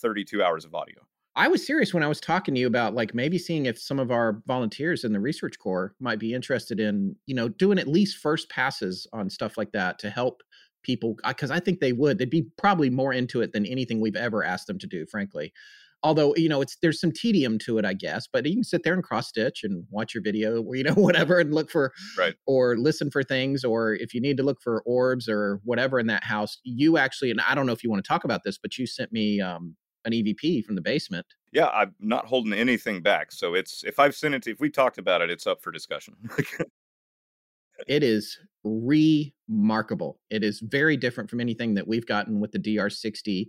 [0.00, 1.06] 32 hours of audio.
[1.36, 4.00] I was serious when I was talking to you about like maybe seeing if some
[4.00, 7.86] of our volunteers in the research corps might be interested in, you know, doing at
[7.86, 10.42] least first passes on stuff like that to help
[10.82, 12.18] people because I think they would.
[12.18, 15.52] They'd be probably more into it than anything we've ever asked them to do, frankly.
[16.02, 18.84] Although, you know, it's there's some tedium to it, I guess, but you can sit
[18.84, 21.92] there and cross stitch and watch your video, or you know, whatever, and look for
[22.16, 22.34] right.
[22.46, 26.06] or listen for things, or if you need to look for orbs or whatever in
[26.06, 28.58] that house, you actually, and I don't know if you want to talk about this,
[28.58, 31.26] but you sent me um, an EVP from the basement.
[31.52, 33.32] Yeah, I'm not holding anything back.
[33.32, 35.72] So it's if I've sent it to, if we talked about it, it's up for
[35.72, 36.14] discussion.
[37.86, 40.20] it is remarkable.
[40.30, 43.48] It is very different from anything that we've gotten with the DR60.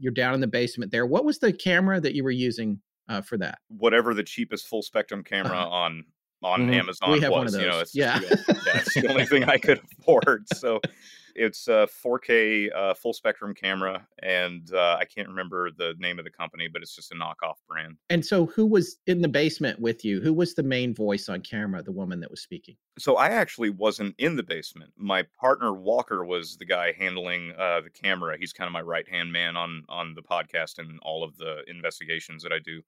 [0.00, 1.06] You're down in the basement there.
[1.06, 3.58] What was the camera that you were using uh, for that?
[3.68, 5.68] Whatever the cheapest full spectrum camera uh-huh.
[5.68, 6.04] on
[6.42, 6.74] on mm-hmm.
[6.74, 7.38] Amazon we have was.
[7.38, 7.62] One of those.
[7.62, 10.46] You know, it's yeah, yeah, it's the only thing I could afford.
[10.54, 10.80] So
[11.34, 16.24] it's a 4K uh, full spectrum camera, and uh, I can't remember the name of
[16.24, 17.96] the company, but it's just a knockoff brand.
[18.08, 20.20] And so, who was in the basement with you?
[20.20, 21.82] Who was the main voice on camera?
[21.82, 22.76] The woman that was speaking.
[22.98, 24.92] So I actually wasn't in the basement.
[24.96, 28.36] My partner Walker was the guy handling uh, the camera.
[28.38, 31.62] He's kind of my right hand man on on the podcast and all of the
[31.68, 32.82] investigations that I do.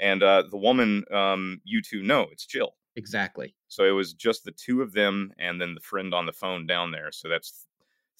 [0.00, 2.74] And uh, the woman, um, you two know, it's Jill.
[2.96, 3.54] Exactly.
[3.68, 6.66] So it was just the two of them and then the friend on the phone
[6.66, 7.10] down there.
[7.12, 7.66] So that's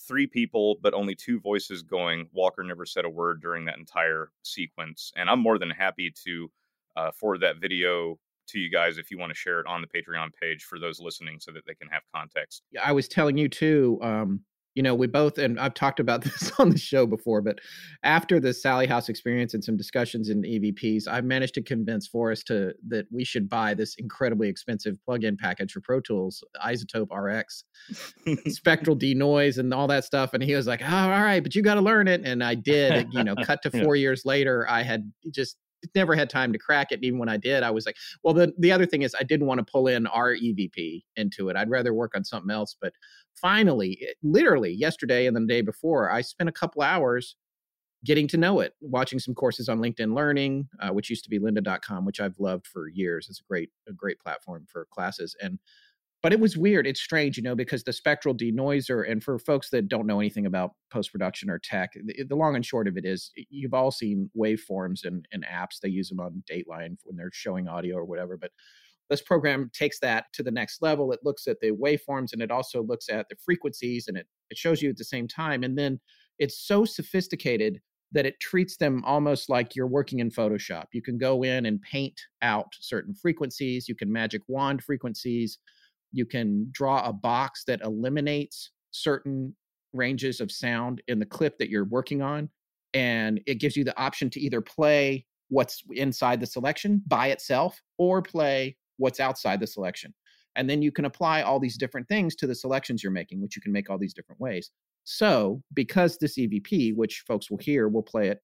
[0.06, 2.28] three people, but only two voices going.
[2.32, 5.12] Walker never said a word during that entire sequence.
[5.16, 6.50] And I'm more than happy to
[6.96, 9.86] uh, forward that video to you guys if you want to share it on the
[9.86, 12.62] Patreon page for those listening so that they can have context.
[12.72, 14.40] Yeah, I was telling you too, um,
[14.74, 17.60] you know, we both, and I've talked about this on the show before, but
[18.02, 22.46] after the Sallie House experience and some discussions in EVPs, I managed to convince Forrest
[22.48, 27.64] to that we should buy this incredibly expensive plug-in package for Pro Tools, iZotope RX,
[28.48, 30.34] spectral denoise, and all that stuff.
[30.34, 32.22] And he was like, oh, all right, but you got to learn it.
[32.24, 33.12] And I did.
[33.12, 34.02] You know, cut to four yeah.
[34.02, 35.56] years later, I had just
[35.94, 36.96] never had time to crack it.
[36.96, 39.22] And even when I did, I was like, well, the, the other thing is I
[39.22, 41.56] didn't want to pull in our EVP into it.
[41.56, 42.76] I'd rather work on something else.
[42.80, 42.92] But
[43.40, 47.36] finally, it, literally yesterday and the day before, I spent a couple hours
[48.04, 51.38] getting to know it, watching some courses on LinkedIn Learning, uh, which used to be
[51.38, 53.28] lynda.com, which I've loved for years.
[53.30, 55.34] It's a great, a great platform for classes.
[55.40, 55.58] And
[56.24, 56.86] but it was weird.
[56.86, 60.46] It's strange, you know, because the spectral denoiser, and for folks that don't know anything
[60.46, 63.90] about post production or tech, the, the, long and short of it is you've all
[63.90, 65.80] seen waveforms and, and apps.
[65.82, 68.38] They use them on Dateline when they're showing audio or whatever.
[68.38, 68.52] But
[69.10, 71.12] this program takes that to the next level.
[71.12, 74.56] It looks at the waveforms and it also looks at the frequencies and it, it
[74.56, 75.62] shows you at the same time.
[75.62, 76.00] And then
[76.38, 77.80] it's so sophisticated
[78.12, 80.84] that it treats them almost like you're working in Photoshop.
[80.92, 85.58] You can go in and paint out certain frequencies, you can magic wand frequencies
[86.14, 89.54] you can draw a box that eliminates certain
[89.92, 92.48] ranges of sound in the clip that you're working on.
[92.94, 97.82] And it gives you the option to either play what's inside the selection by itself
[97.98, 100.14] or play what's outside the selection.
[100.56, 103.56] And then you can apply all these different things to the selections you're making, which
[103.56, 104.70] you can make all these different ways.
[105.02, 108.38] So, because this EVP, which folks will hear, will play it,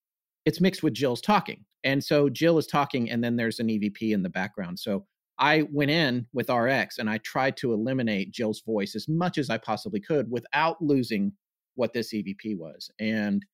[0.44, 1.64] it's mixed with Jill's talking.
[1.84, 4.78] And so Jill is talking, and then there's an EVP in the background.
[4.78, 5.06] So
[5.38, 9.48] I went in with RX and I tried to eliminate Jill's voice as much as
[9.48, 11.32] I possibly could without losing
[11.76, 12.90] what this EVP was.
[12.98, 13.44] And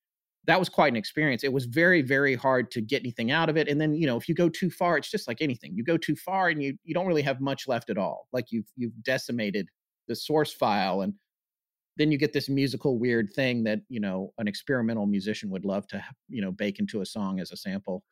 [0.47, 1.43] that was quite an experience.
[1.43, 3.67] It was very, very hard to get anything out of it.
[3.67, 5.75] And then, you know, if you go too far, it's just like anything.
[5.75, 8.27] You go too far and you you don't really have much left at all.
[8.31, 9.69] Like you've you've decimated
[10.07, 11.13] the source file and
[11.97, 15.85] then you get this musical weird thing that, you know, an experimental musician would love
[15.87, 18.03] to, you know, bake into a song as a sample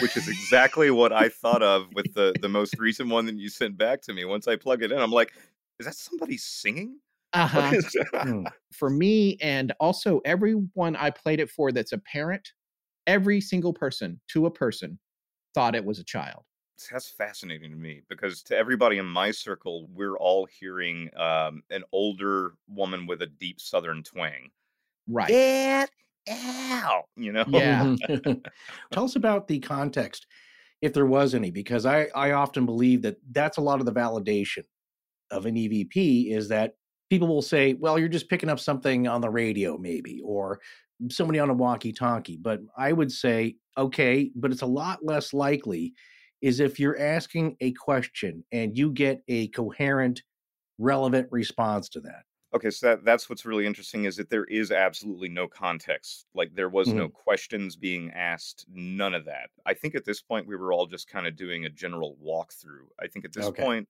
[0.00, 3.48] which is exactly what I thought of with the the most recent one that you
[3.48, 4.24] sent back to me.
[4.24, 5.32] Once I plug it in, I'm like,
[5.80, 6.98] is that somebody singing?
[7.32, 7.72] Uh-huh.
[8.12, 8.44] Hmm.
[8.72, 12.52] for me, and also everyone I played it for that's a parent,
[13.06, 14.98] every single person to a person
[15.54, 16.44] thought it was a child.
[16.90, 21.84] That's fascinating to me because to everybody in my circle, we're all hearing um, an
[21.92, 24.50] older woman with a deep Southern twang.
[25.08, 25.28] Right.
[25.28, 25.90] Dad,
[26.28, 27.44] ow, you know?
[27.48, 27.96] Yeah.
[28.92, 30.26] Tell us about the context,
[30.80, 33.92] if there was any, because I, I often believe that that's a lot of the
[33.92, 34.64] validation
[35.30, 36.74] of an EVP is that
[37.12, 40.58] people will say, well, you're just picking up something on the radio, maybe, or
[41.10, 42.38] somebody on a walkie talkie.
[42.38, 45.92] But I would say, okay, but it's a lot less likely
[46.40, 50.22] is if you're asking a question and you get a coherent,
[50.78, 52.22] relevant response to that.
[52.54, 56.24] Okay, so that, that's what's really interesting is that there is absolutely no context.
[56.34, 56.96] Like there was mm-hmm.
[56.96, 59.50] no questions being asked, none of that.
[59.66, 62.88] I think at this point we were all just kind of doing a general walkthrough.
[62.98, 63.62] I think at this okay.
[63.62, 63.86] point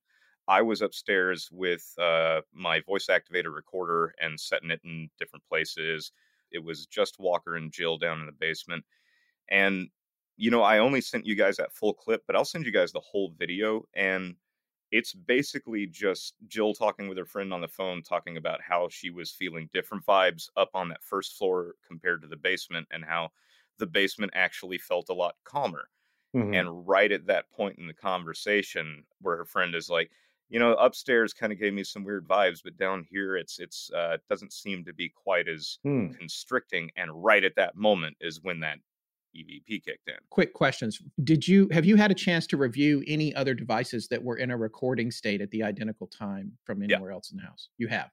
[0.47, 6.11] I was upstairs with uh, my voice activator recorder and setting it in different places.
[6.51, 8.83] It was just Walker and Jill down in the basement.
[9.49, 9.89] And
[10.35, 12.91] you know, I only sent you guys that full clip, but I'll send you guys
[12.91, 14.35] the whole video and
[14.93, 19.09] it's basically just Jill talking with her friend on the phone, talking about how she
[19.09, 23.31] was feeling different vibes up on that first floor compared to the basement, and how
[23.79, 25.89] the basement actually felt a lot calmer.
[26.35, 26.53] Mm-hmm.
[26.53, 30.11] And right at that point in the conversation, where her friend is like,
[30.53, 33.89] you know, upstairs kind of gave me some weird vibes, but down here it's it's
[33.91, 36.09] uh, doesn't seem to be quite as hmm.
[36.09, 36.91] constricting.
[36.95, 38.77] And right at that moment is when that
[39.35, 40.13] EVP kicked in.
[40.29, 41.01] Quick questions.
[41.23, 44.51] Did you have you had a chance to review any other devices that were in
[44.51, 47.15] a recording state at the identical time from anywhere yeah.
[47.15, 47.69] else in the house?
[47.79, 48.11] You have.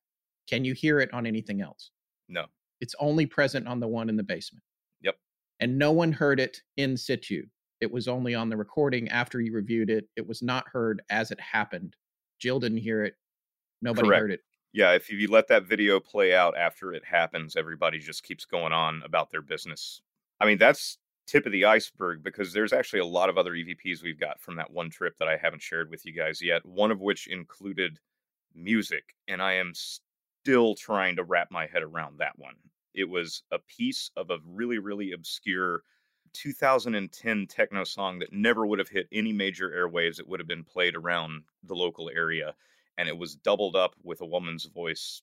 [0.49, 1.91] Can you hear it on anything else?
[2.27, 2.47] No.
[2.81, 4.65] It's only present on the one in the basement.
[5.03, 5.17] Yep.
[5.61, 7.45] And no one heard it in situ.
[7.83, 10.07] It was only on the recording after you reviewed it.
[10.17, 11.97] It was not heard as it happened.
[12.41, 13.15] Jill didn't hear it.
[13.81, 14.21] Nobody Correct.
[14.21, 14.41] heard it.
[14.73, 18.73] Yeah, if you let that video play out after it happens, everybody just keeps going
[18.73, 20.01] on about their business.
[20.41, 24.03] I mean, that's tip of the iceberg because there's actually a lot of other EVPs
[24.03, 26.65] we've got from that one trip that I haven't shared with you guys yet.
[26.65, 27.99] One of which included
[28.55, 32.55] music, and I am still trying to wrap my head around that one.
[32.95, 35.83] It was a piece of a really, really obscure
[36.35, 40.19] 2010 techno song that never would have hit any major airwaves.
[40.19, 42.55] It would have been played around the local area,
[42.99, 45.23] and it was doubled up with a woman's voice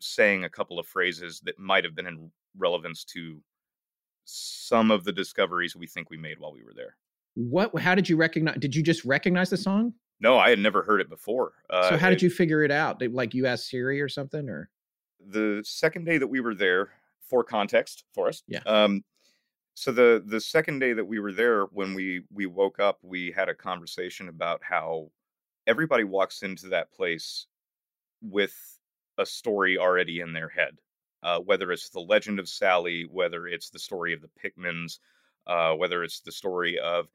[0.00, 3.40] saying a couple of phrases that might have been in relevance to
[4.24, 6.96] some of the discoveries we think we made while we were there.
[7.34, 7.78] What?
[7.78, 8.56] How did you recognize?
[8.58, 9.94] Did you just recognize the song?
[10.20, 11.52] No, I had never heard it before.
[11.70, 13.02] Uh, so how did it, you figure it out?
[13.12, 14.68] Like you asked Siri or something, or
[15.28, 16.90] the second day that we were there.
[17.22, 18.42] For context, Forrest.
[18.48, 18.58] Yeah.
[18.66, 19.04] Um,
[19.80, 23.32] so the the second day that we were there, when we we woke up, we
[23.32, 25.10] had a conversation about how
[25.66, 27.46] everybody walks into that place
[28.22, 28.54] with
[29.18, 30.78] a story already in their head
[31.22, 34.98] uh, whether it's the legend of Sallie, whether it's the story of the Pickmans,
[35.46, 37.08] uh, whether it's the story of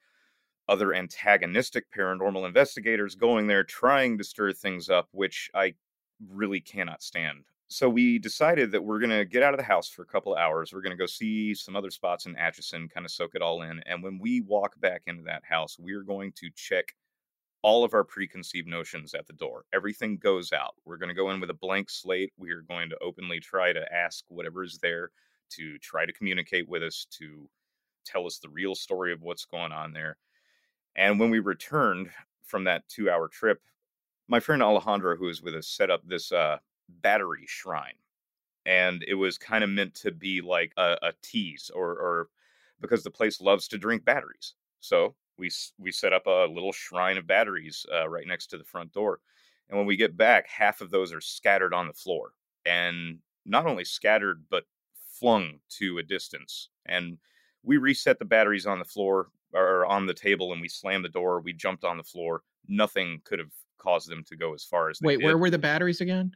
[0.68, 5.76] other antagonistic paranormal investigators going there trying to stir things up, which I
[6.30, 7.46] really cannot stand.
[7.68, 10.36] So we decided that we're going to get out of the house for a couple
[10.36, 10.72] hours.
[10.72, 13.64] We're going to go see some other spots in Atchison, kind of soak it all
[13.64, 13.82] in.
[13.88, 16.94] And when we walk back into that house, we're going to check
[17.64, 19.66] all of our preconceived notions at the door.
[19.74, 20.76] Everything goes out.
[20.86, 22.32] We're going to go in with a blank slate.
[22.38, 25.10] We are going to openly try to ask whatever is there
[25.54, 27.50] to try to communicate with us, to
[28.06, 30.18] tell us the real story of what's going on there.
[30.96, 32.12] And when we returned
[32.46, 33.60] from that two hour trip,
[34.28, 36.58] my friend Alejandro, who was with us, set up this uh,
[36.90, 37.96] battery shrine.
[38.66, 42.30] And it was kind of meant to be like a, a tease, or, or
[42.82, 44.56] because the place loves to drink batteries.
[44.80, 48.64] So we we set up a little shrine of batteries uh, right next to the
[48.64, 49.20] front door,
[49.70, 52.32] and when we get back, half of those are scattered on the floor,
[52.66, 54.64] and not only scattered but
[55.20, 56.70] flung to a distance.
[56.86, 57.18] And
[57.64, 61.10] we reset the batteries on the floor or on the table, and we slammed the
[61.10, 61.40] door.
[61.40, 62.42] We jumped on the floor.
[62.68, 65.26] Nothing could have caused them to go as far as Wait, did.
[65.26, 66.36] where were the batteries again?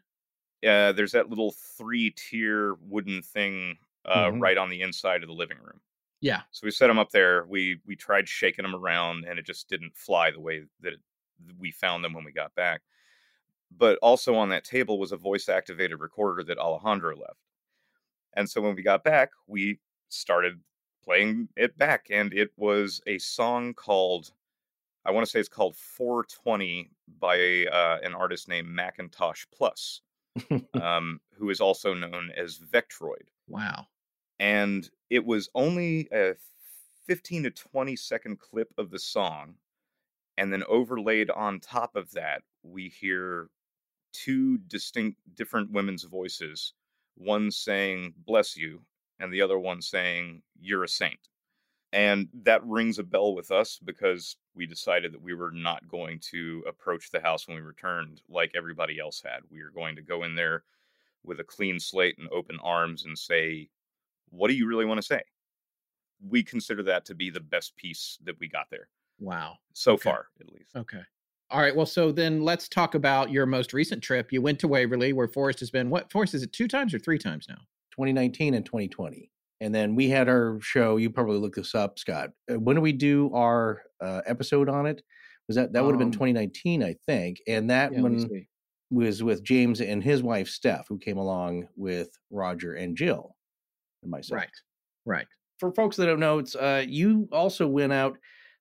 [0.65, 4.39] Uh, there's that little three tier wooden thing uh, mm-hmm.
[4.39, 5.80] right on the inside of the living room.
[6.22, 6.41] Yeah.
[6.52, 7.45] So we set them up there.
[7.45, 11.00] We we tried shaking them around, and it just didn't fly the way that it,
[11.58, 12.82] we found them when we got back.
[13.78, 17.39] But also on that table was a voice activated recorder that Alejandro left.
[18.34, 20.60] And so when we got back, we started
[21.04, 24.32] playing it back, and it was a song called
[25.06, 30.02] I want to say it's called 420 by uh, an artist named Macintosh Plus,
[30.82, 33.28] um, who is also known as Vektroid.
[33.48, 33.88] Wow
[34.39, 36.34] and it was only a
[37.08, 39.56] 15 to 20 second clip of the song
[40.38, 43.50] and then overlaid on top of that we hear
[44.13, 46.74] two distinct different women's voices
[47.15, 48.82] one saying bless you
[49.20, 51.20] and the other one saying you're a saint
[51.91, 56.19] and that rings a bell with us because we decided that we were not going
[56.19, 60.02] to approach the house when we returned like everybody else had we were going to
[60.02, 60.63] go in there
[61.23, 63.69] with a clean slate and open arms and say
[64.32, 65.21] what do you really want to say?
[66.28, 68.89] We consider that to be the best piece that we got there.
[69.19, 69.58] Wow.
[69.73, 70.10] So okay.
[70.10, 70.75] far, at least.
[70.75, 71.02] Okay.
[71.52, 71.75] All right.
[71.75, 74.32] Well, so then let's talk about your most recent trip.
[74.32, 75.89] You went to Waverly, where Forrest has been.
[75.89, 76.54] What Forrest is it?
[76.54, 77.58] Two times or three times now?
[77.91, 79.32] 2019 and 2020.
[79.62, 80.98] And then we had our show.
[80.98, 82.30] You probably looked this up, Scott.
[82.50, 85.02] Uh, when did we do our uh, episode on it?
[85.48, 87.41] Was that that would have been 2019, I think.
[87.48, 88.45] And that yeah, one
[88.91, 93.36] was with James and his wife Steph, who came along with Roger and Jill
[94.02, 94.39] and myself.
[94.39, 94.50] Right.
[95.06, 95.28] Right.
[95.60, 98.17] For folks that don't know, it's uh, you also went out.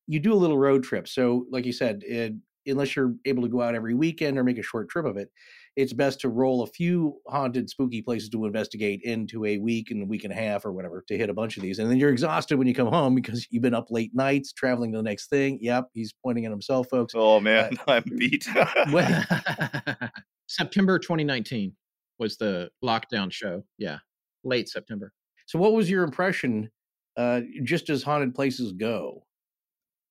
[0.06, 1.06] You do a little road trip.
[1.06, 2.32] So, like you said, it,
[2.66, 5.30] unless you're able to go out every weekend or make a short trip of it,
[5.78, 10.02] it's best to roll a few haunted, spooky places to investigate into a week and
[10.02, 11.78] a week and a half or whatever to hit a bunch of these.
[11.78, 14.90] And then you're exhausted when you come home because you've been up late nights traveling
[14.90, 15.60] to the next thing.
[15.62, 17.14] Yep, he's pointing at himself, folks.
[17.16, 18.44] Oh man, uh, I'm beat.
[20.48, 21.72] September 2019
[22.18, 23.62] was the lockdown show.
[23.78, 23.98] Yeah,
[24.42, 25.12] late September.
[25.46, 26.72] So, what was your impression,
[27.16, 29.22] uh, just as haunted places go?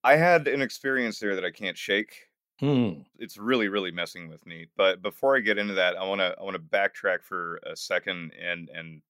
[0.06, 2.16] I had an experience there that I can't shake.
[2.60, 3.02] Hmm.
[3.20, 4.68] It's really, really messing with me.
[4.76, 7.76] But before I get into that, I want to I want to backtrack for a
[7.76, 9.02] second and and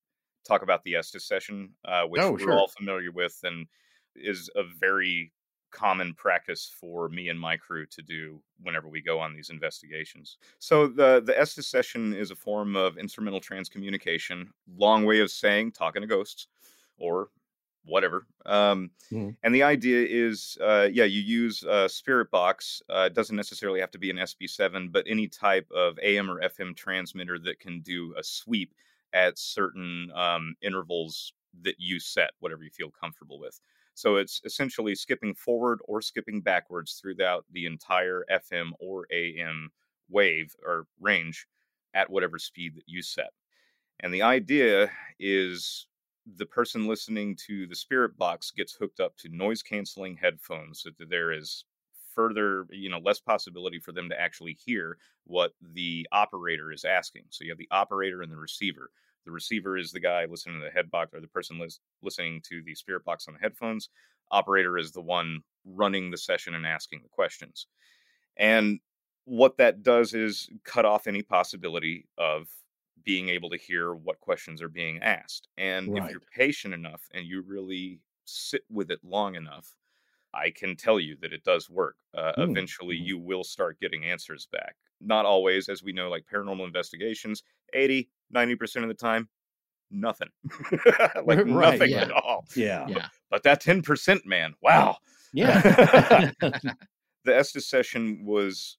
[0.46, 3.68] talk about the Estes session, uh, which Oh, we're all familiar with and
[4.16, 5.34] is a very
[5.72, 10.38] common practice for me and my crew to do whenever we go on these investigations.
[10.60, 15.74] So the the Estes session is a form of instrumental transcommunication, long way of saying
[15.74, 16.48] talking to ghosts
[16.98, 17.30] or
[17.88, 18.28] whatever.
[18.46, 19.38] Um, Mhm.
[19.44, 22.82] and the idea is, uh, yeah, you use a spirit box.
[22.90, 26.42] Uh, it doesn't necessarily have to be an SB7, but any type of AM or
[26.42, 28.74] FM transmitter that can do a sweep
[29.14, 33.60] at certain um, intervals that you set, whatever you feel comfortable with.
[33.94, 39.72] So it's essentially skipping forward or skipping backwards throughout the entire FM or AM
[40.10, 41.48] wave or range
[41.94, 43.32] at whatever speed that you set.
[44.00, 45.88] And the idea is
[46.36, 50.90] the person listening to the spirit box gets hooked up to noise canceling headphones so
[51.00, 51.64] that there is
[52.14, 57.24] further, you know, less possibility for them to actually hear what the operator is asking.
[57.30, 58.90] So you have the operator and the receiver.
[59.26, 62.42] The receiver is the guy listening to the head box or the person lis- listening
[62.50, 63.90] to the spirit box on the headphones.
[64.32, 67.68] Operator is the one running the session and asking the questions.
[68.36, 68.80] And
[69.26, 72.48] what that does is cut off any possibility of
[73.04, 75.48] being able to hear what questions are being asked.
[75.58, 79.76] And if you're patient enough and you really sit with it long enough,
[80.34, 81.96] I can tell you that it does work.
[82.16, 83.06] Uh, Mm, Eventually, mhm.
[83.06, 84.76] you will start getting answers back.
[85.00, 89.30] Not always, as we know, like paranormal investigations, 80, 90% of the time,
[89.90, 90.30] nothing.
[91.26, 92.02] like Right, nothing yeah.
[92.02, 92.46] at all.
[92.56, 92.88] Yeah.
[92.88, 93.08] Yeah.
[93.30, 94.98] But that 10%, man, wow.
[95.34, 95.62] Yeah.
[96.42, 96.76] the
[97.36, 98.78] Estes session was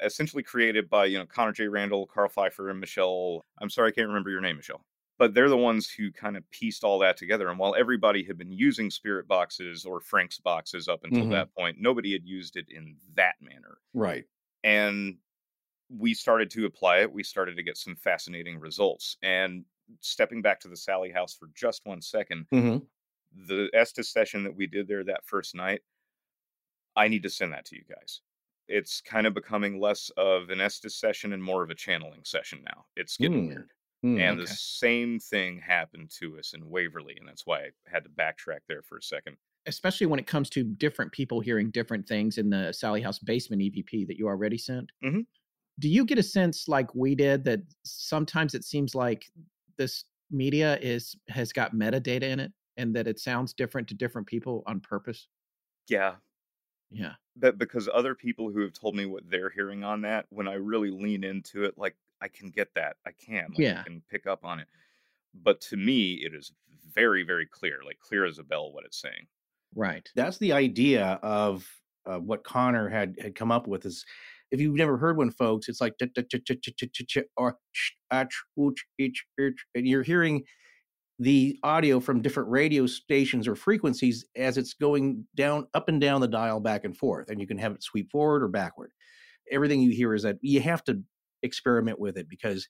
[0.00, 1.68] essentially created by you know Connor J.
[1.68, 3.42] Randall, Carl Pfeiffer, and Michelle.
[3.60, 4.84] I'm sorry, I can't remember your name, Michelle.
[5.18, 7.48] But they're the ones who kind of pieced all that together.
[7.48, 11.30] And while everybody had been using spirit boxes or Frank's boxes up until Mhm.
[11.30, 13.78] that point, nobody had used it in that manner.
[13.94, 14.26] right.
[14.64, 15.18] And
[15.90, 17.12] we started to apply it.
[17.12, 19.16] We started to get some fascinating results.
[19.22, 19.66] And
[20.00, 22.88] stepping back to the Sallie house for just one second, hmm
[23.32, 25.82] the Estes session that we did there that first night,
[26.96, 28.20] I need to send that to you guys.
[28.68, 32.62] It's kind of becoming less of an Estes session and more of a channeling session
[32.64, 32.86] now.
[32.96, 33.48] It's getting Mm.
[33.48, 33.72] weird.
[34.04, 34.20] Mm.
[34.20, 38.10] And the same thing happened to us in Waverly, and that's why I had to
[38.10, 39.38] backtrack there for a second.
[39.66, 43.60] Especially when it comes to different people hearing different things in the Sallie House basement
[43.62, 44.90] EVP that you already sent.
[45.02, 45.26] Mhm.
[45.78, 49.30] Do you get a sense, like we did, that sometimes it seems like
[49.78, 54.26] this media is has got metadata in it, and that it sounds different to different
[54.28, 55.28] people on purpose?
[55.88, 56.16] Yeah,
[56.90, 57.14] Yeah.
[57.36, 60.54] but because other people who have told me what they're hearing on that, when I
[60.54, 62.96] really lean into it, like I can get that.
[63.06, 63.48] I can.
[63.50, 63.80] Like, Yeah.
[63.80, 64.66] I can pick up on it.
[65.34, 66.52] But to me, it is
[66.94, 69.26] very, very clear, like clear as a bell what it's saying.
[69.74, 70.08] Right.
[70.16, 71.68] That's the idea of
[72.06, 73.84] uh, what Connor had had come up with.
[73.84, 74.04] Is
[74.50, 77.18] if you've never heard one, folks, it's like ch- ch- ch- ch- ch- ch- ch-
[77.36, 80.42] or ch- ach, ooch, ich, ich, and you're hearing
[81.18, 86.20] the audio from different radio stations or frequencies as it's going down up and down
[86.20, 88.92] the dial back and forth and you can have it sweep forward or backward.
[89.50, 91.02] Everything you hear is that you have to
[91.42, 92.68] experiment with it because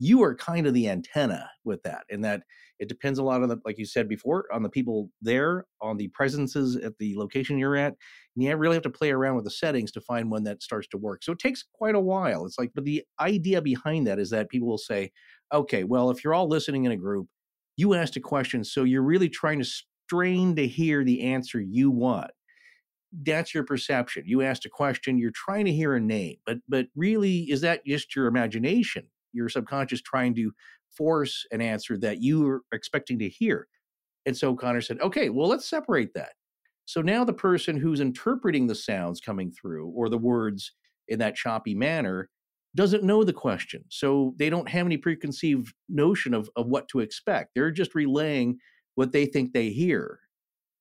[0.00, 2.42] you are kind of the antenna with that and that
[2.78, 5.96] it depends a lot on the like you said before on the people there on
[5.96, 7.94] the presences at the location you're at
[8.36, 10.86] and you really have to play around with the settings to find one that starts
[10.86, 11.24] to work.
[11.24, 12.46] So it takes quite a while.
[12.46, 15.10] It's like but the idea behind that is that people will say
[15.52, 17.26] okay well if you're all listening in a group
[17.78, 21.90] you asked a question so you're really trying to strain to hear the answer you
[21.90, 22.32] want.
[23.22, 24.24] That's your perception.
[24.26, 27.86] You asked a question you're trying to hear a name but but really is that
[27.86, 29.06] just your imagination?
[29.32, 30.52] Your subconscious trying to
[30.90, 33.68] force an answer that you are expecting to hear.
[34.26, 36.32] And so connor said okay well let's separate that.
[36.84, 40.72] So now the person who's interpreting the sounds coming through or the words
[41.06, 42.28] in that choppy manner
[42.78, 47.00] doesn't know the question so they don't have any preconceived notion of, of what to
[47.00, 47.50] expect.
[47.56, 48.58] They're just relaying
[48.94, 50.20] what they think they hear.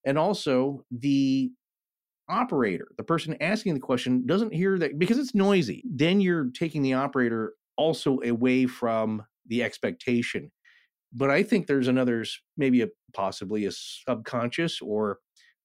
[0.06, 1.52] And also the
[2.30, 6.82] operator the person asking the question doesn't hear that because it's noisy then you're taking
[6.82, 10.52] the operator also away from the expectation.
[11.14, 12.26] But i think there's another
[12.58, 15.20] maybe a possibly a subconscious or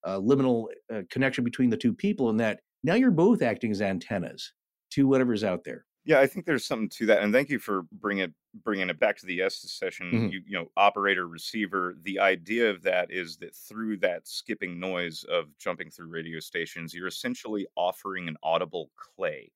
[0.04, 3.82] a liminal uh, connection between the two people in that now you're both acting as
[3.82, 4.52] antennas
[4.92, 7.82] to whatever's out there Yeah, I think there's something to that, and thank you for
[7.92, 10.06] bringing it bringing it back to the Estes session.
[10.12, 10.30] Mhm.
[10.30, 11.94] You, you know, operator receiver.
[12.02, 16.92] The idea of that is that through that skipping noise of jumping through radio stations,
[16.92, 19.52] you're essentially offering an audible clay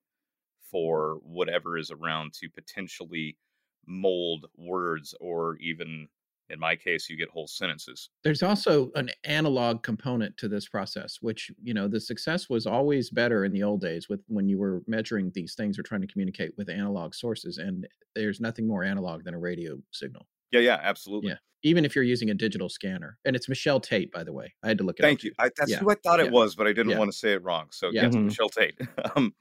[0.62, 3.38] for whatever is around to potentially
[3.86, 6.09] mold words, or even
[6.49, 8.11] in my case, you get whole sentences.
[8.22, 13.11] There's also an analog component to this process, which, you know, the success was always
[13.11, 16.07] better in the old days with when you were measuring these things or trying to
[16.07, 17.59] communicate with analog sources.
[17.59, 20.26] And there's nothing more analog than a radio signal.
[20.53, 21.30] Yeah, yeah, absolutely.
[21.30, 21.36] Yeah.
[21.62, 23.18] Even if you're using a digital scanner.
[23.24, 24.55] And it's Michelle Tate, by the way.
[24.62, 25.24] I had to look it Thank up.
[25.24, 25.32] you.
[25.38, 25.78] I, that's Yeah.
[25.78, 26.26] who I thought Yeah.
[26.26, 26.99] it was, but I didn't Yeah.
[26.99, 27.66] want to say it wrong.
[27.72, 28.05] So Yeah.
[28.05, 28.24] yes, Mhm.
[28.26, 28.78] Michelle Tate.
[29.16, 29.34] um,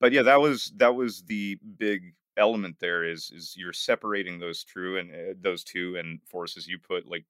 [0.00, 2.76] but yeah, that was that was the big element.
[2.80, 7.06] There is is you're separating those true and uh, those two, and forces you put
[7.06, 7.24] like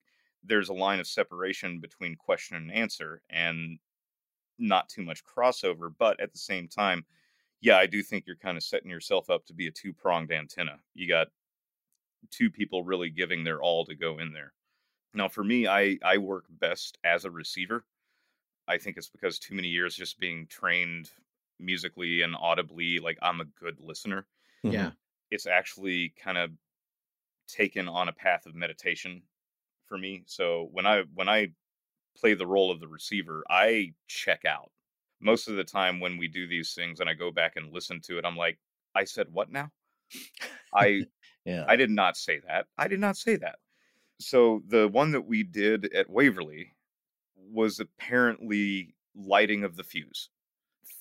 [0.44, 3.78] there's a line of separation between question and answer, and
[4.58, 5.92] not too much crossover.
[5.96, 7.04] But at the same time,
[7.60, 10.32] yeah, I do think you're kind of setting yourself up to be a two pronged
[10.32, 10.78] antenna.
[10.94, 11.28] You got
[12.30, 14.52] two people really giving their all to go in there.
[15.14, 17.84] Now, for me, I I work best as a receiver.
[18.68, 21.10] I think it's because too many years just being trained
[21.58, 24.26] musically and audibly, like I'm a good listener.
[24.64, 24.72] Mhm.
[24.72, 24.92] Yeah.
[25.30, 26.52] It's actually kind of
[27.48, 29.24] taken on a path of meditation
[29.86, 30.24] for me.
[30.26, 31.54] So when I when I
[32.16, 34.72] play the role of the receiver, I check out.
[35.20, 38.00] Most of the time when we do these things and I go back and listen
[38.02, 38.60] to it, I'm like,
[38.94, 39.72] I said what now?
[40.72, 41.06] I
[41.44, 41.68] Yeah.
[41.68, 42.68] I did not say that.
[42.78, 43.60] I did not say that.
[44.20, 46.72] So the one that we did at Waverly
[47.36, 50.30] was apparently lighting of the fuse.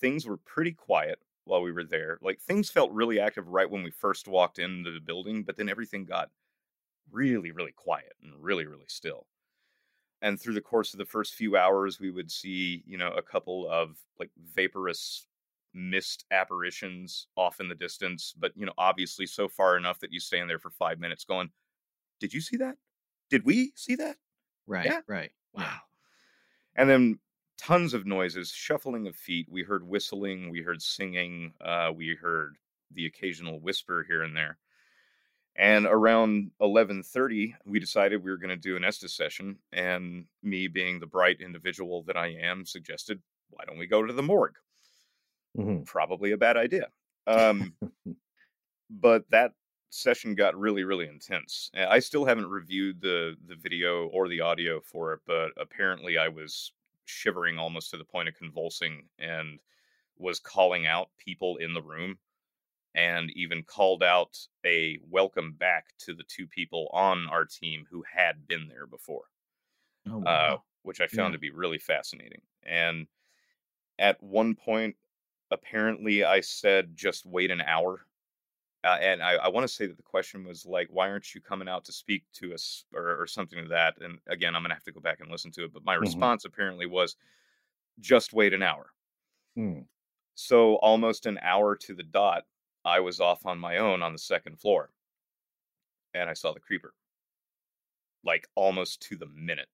[0.00, 2.18] Things were pretty quiet while we were there.
[2.22, 5.68] Like things felt really active right when we first walked into the building, but then
[5.68, 6.30] everything got
[7.10, 9.26] really, really quiet and really, really still.
[10.22, 13.22] And through the course of the first few hours, we would see, you know, a
[13.22, 15.26] couple of like vaporous
[15.74, 20.20] mist apparitions off in the distance, but you know, obviously so far enough that you
[20.20, 21.50] stand there for five minutes going,
[22.20, 22.76] Did you see that?
[23.30, 24.16] Did we see that?
[24.66, 24.86] Right.
[24.86, 25.00] Yeah.
[25.08, 25.32] Right.
[25.54, 25.80] Wow.
[26.76, 27.18] And then
[27.62, 29.48] tons of noises, shuffling of feet.
[29.48, 32.56] We heard whistling, we heard singing, uh, we heard
[32.90, 34.58] the occasional whisper here and there.
[35.56, 40.68] And around 11:30, we decided we were going to do an Estes session, and me
[40.68, 44.58] being the bright individual that I am, suggested, "Why don't we go to the morgue?"
[45.54, 45.84] Mhm.
[45.84, 46.90] Probably a bad idea.
[47.26, 47.76] Um,
[48.90, 49.52] but that
[49.90, 54.80] session got really really intense i still haven't reviewed the the video or the audio
[54.80, 56.72] for it but apparently i was
[57.06, 59.60] shivering almost to the point of convulsing and
[60.16, 62.18] was calling out people in the room
[62.94, 68.04] and even called out a welcome back to the two people on our team who
[68.10, 69.26] had been there before
[70.06, 71.34] Oh, uh, which I found Yeah.
[71.34, 72.42] to be really fascinating.
[72.62, 73.06] And
[73.98, 74.96] at one point,
[75.50, 78.06] apparently, I said, just wait an hour.
[78.84, 81.40] Uh, and I, I want to say that the question was like, why aren't you
[81.40, 84.00] coming out to speak to us or, or something to that?
[84.00, 85.72] And again, I'm going to have to go back and listen to it.
[85.72, 86.26] But my Mhm.
[86.26, 87.16] response apparently was,
[88.00, 88.92] just wait an hour.
[89.56, 89.86] Mm.
[90.34, 92.46] So almost an hour to the dot,
[92.84, 94.92] I was off on my own on the second floor.
[96.14, 96.94] And I saw the creeper.
[98.24, 99.68] Like almost to the minute.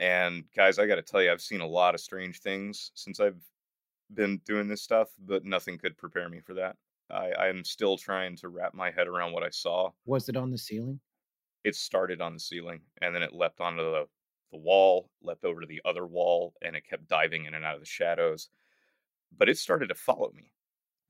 [0.00, 3.18] And guys, I got to tell you, I've seen a lot of strange things since
[3.20, 3.42] I've
[4.14, 6.76] been doing this stuff, but nothing could prepare me for that.
[7.10, 9.92] I, I'm still trying to wrap my head around what I saw.
[10.06, 11.00] Was it on the ceiling?
[11.64, 14.08] It started on the ceiling and then it leapt onto the,
[14.50, 17.74] the wall, leapt over to the other wall, and it kept diving in and out
[17.74, 18.48] of the shadows.
[19.32, 20.54] But it started to follow me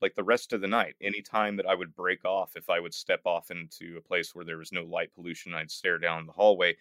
[0.01, 0.95] like the rest of the night.
[1.01, 4.35] Any time that I would break off, if I would step off into a place
[4.35, 6.77] where there was no light pollution, I'd stare down the hallway.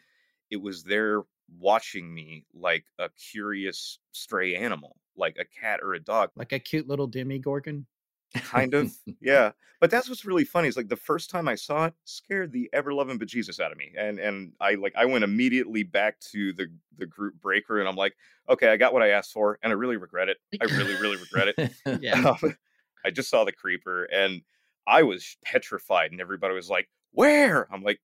[0.50, 1.22] It was there
[1.58, 6.58] watching me like a curious stray animal, like a cat or a dog, Like a
[6.58, 7.86] cute little Demogorgon?
[8.34, 8.92] Kind of.
[9.20, 9.52] yeah.
[9.80, 12.68] But that's what's really funny is like the first time I saw it scared the
[12.72, 13.92] ever loving bejesus out of me.
[13.96, 16.66] And and I like I went immediately back to the
[16.96, 18.16] the group breaker and I'm like,
[18.48, 20.38] okay, I got what I asked for and I really regret it.
[20.60, 21.72] I really, really regret it.
[22.02, 22.34] Yeah.
[22.42, 22.56] Um,
[23.04, 24.42] I just saw the creeper and
[24.86, 27.72] I was petrified, and everybody was like, Where?
[27.72, 28.00] I'm like,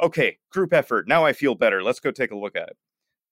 [0.00, 1.08] Okay, group effort.
[1.08, 1.82] Now I feel better.
[1.82, 2.76] Let's go take a look at it.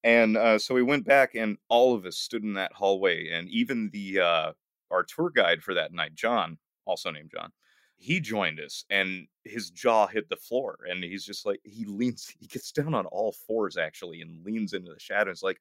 [0.03, 3.49] And uh, so we went back, and all of us stood in that hallway, and
[3.49, 4.53] even the uh,
[4.91, 7.53] our tour guide for that night, John, also named John,
[7.97, 12.33] he joined us, and his jaw hit the floor, and he's just like he leans,
[12.39, 15.61] he gets down on all fours actually, and leans into the shadows, like,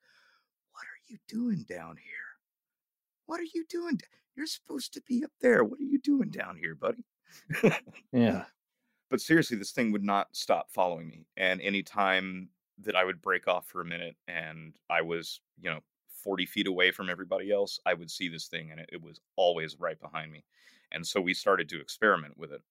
[0.71, 2.11] "What are you doing down here?
[3.25, 3.99] What are you doing?
[4.35, 5.63] You're supposed to be up there.
[5.63, 7.05] What are you doing down here, buddy?"
[8.11, 8.45] yeah.
[9.09, 11.25] but seriously, this thing would not stop following me.
[11.37, 12.49] And anytime
[12.79, 15.79] that I would break off for a minute and I was, you know,
[16.25, 19.21] 40 feet away from everybody else, I would see this thing and it, it was
[19.37, 20.45] always right behind me.
[20.91, 22.63] And so we started to experiment with it.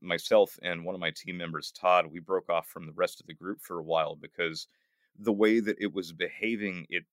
[0.00, 3.26] Myself and one of my team members, Todd, we broke off from the rest of
[3.28, 4.68] the group for a while because
[5.16, 7.04] the way that it was behaving, it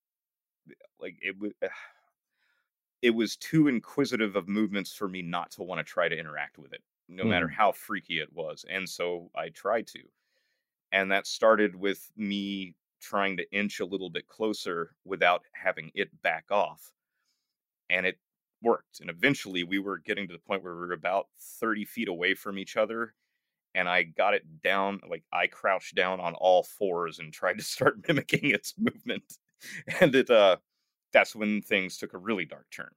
[0.99, 1.53] like it was
[3.01, 6.57] it was too inquisitive of movements for me not to want to try to interact
[6.57, 7.55] with it, no matter Mhm.
[7.55, 8.63] how freaky it was.
[8.69, 10.03] And so I tried to.
[10.91, 16.09] And that started with me trying to inch a little bit closer without having it
[16.21, 16.91] back off.
[17.89, 18.17] And it
[18.61, 18.99] worked.
[19.01, 21.27] And eventually we were getting to the point where we were about
[21.59, 23.13] 30 feet away from each other.
[23.73, 27.63] And I got it down, like I crouched down on all fours and tried to
[27.63, 29.37] start mimicking its movement.
[29.99, 30.57] And it, uh,
[31.13, 32.91] that's when things took a really dark turn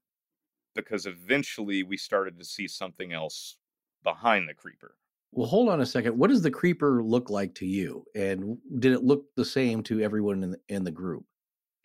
[0.75, 3.57] because eventually we started to see something else
[4.03, 4.97] behind the creeper.
[5.35, 6.17] Well, hold on a second.
[6.17, 8.07] What does the creeper look like to you?
[8.15, 11.27] And did it look the same to everyone in the, in the group?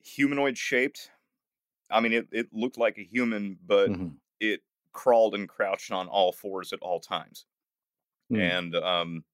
[0.04, 1.12] Humanoid shaped.
[1.90, 4.18] I mean, it, it looked like a human, but Mhm.
[4.40, 7.46] it crawled and crouched on all fours at all times.
[8.30, 8.40] Hmm.
[8.40, 9.26] And um,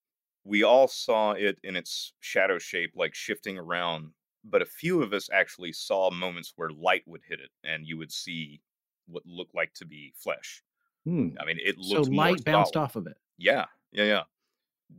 [0.43, 4.13] we all saw it in its shadow shape, like shifting around.
[4.43, 7.97] But a few of us actually saw moments where light would hit it and you
[7.97, 8.61] would see
[9.07, 10.63] what looked like to be flesh.
[11.05, 11.29] Hmm.
[11.39, 12.77] I mean, it So looked more light bounced solid.
[12.77, 13.17] off of it.
[13.37, 14.23] Yeah, yeah, yeah.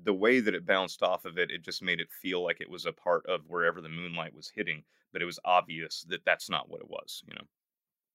[0.04, 2.70] The way that it bounced off of it, it just made it feel like it
[2.70, 6.50] was a part of wherever the moonlight was hitting, but it was obvious that that's
[6.50, 7.46] not what it was, you know.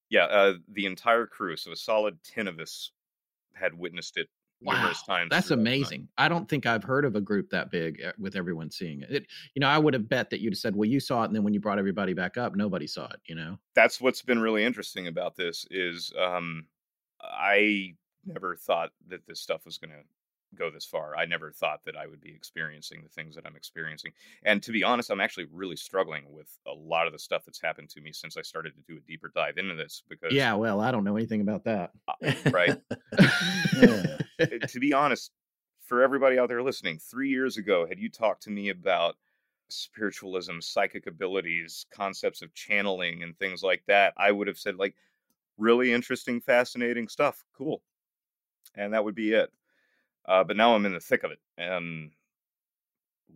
[0.10, 2.92] Yeah, uh, the entire crew, so a solid 10 of us
[3.56, 4.30] had witnessed it
[4.66, 5.32] Wow, numerous times.
[5.32, 6.08] that's amazing.
[6.18, 9.12] I don't think I've heard of a group that big uh, with everyone seeing it.
[9.12, 9.28] it.
[9.56, 11.36] You know, I would have bet that you'd have said, "Well, you saw it," and
[11.36, 13.22] then when you brought everybody back up, nobody saw it.
[13.26, 16.68] You know, That's what's been really interesting about this is um
[17.22, 17.96] I
[18.26, 20.04] never thought that this stuff was going to
[20.56, 21.16] go this far.
[21.16, 24.12] I never thought that I would be experiencing the things that I'm experiencing.
[24.44, 27.62] And to be honest, I'm actually really struggling with a lot of the stuff that's
[27.62, 30.54] happened to me since I started to do a deeper dive into this because yeah.
[30.54, 31.92] Well, I don't know anything about that.
[32.52, 32.78] right.
[33.82, 34.18] Uh,
[34.68, 35.32] to be honest,
[35.86, 39.16] for everybody out there listening, three years ago, had you talked to me about
[39.70, 44.96] spiritualism, psychic abilities, concepts of channeling, and things like that, I would have said, like,
[45.58, 47.44] really interesting, fascinating stuff.
[47.58, 47.82] Cool.
[48.76, 49.52] And that would be it.
[50.28, 51.40] Uh, but now I'm in the thick of it.
[51.58, 52.12] And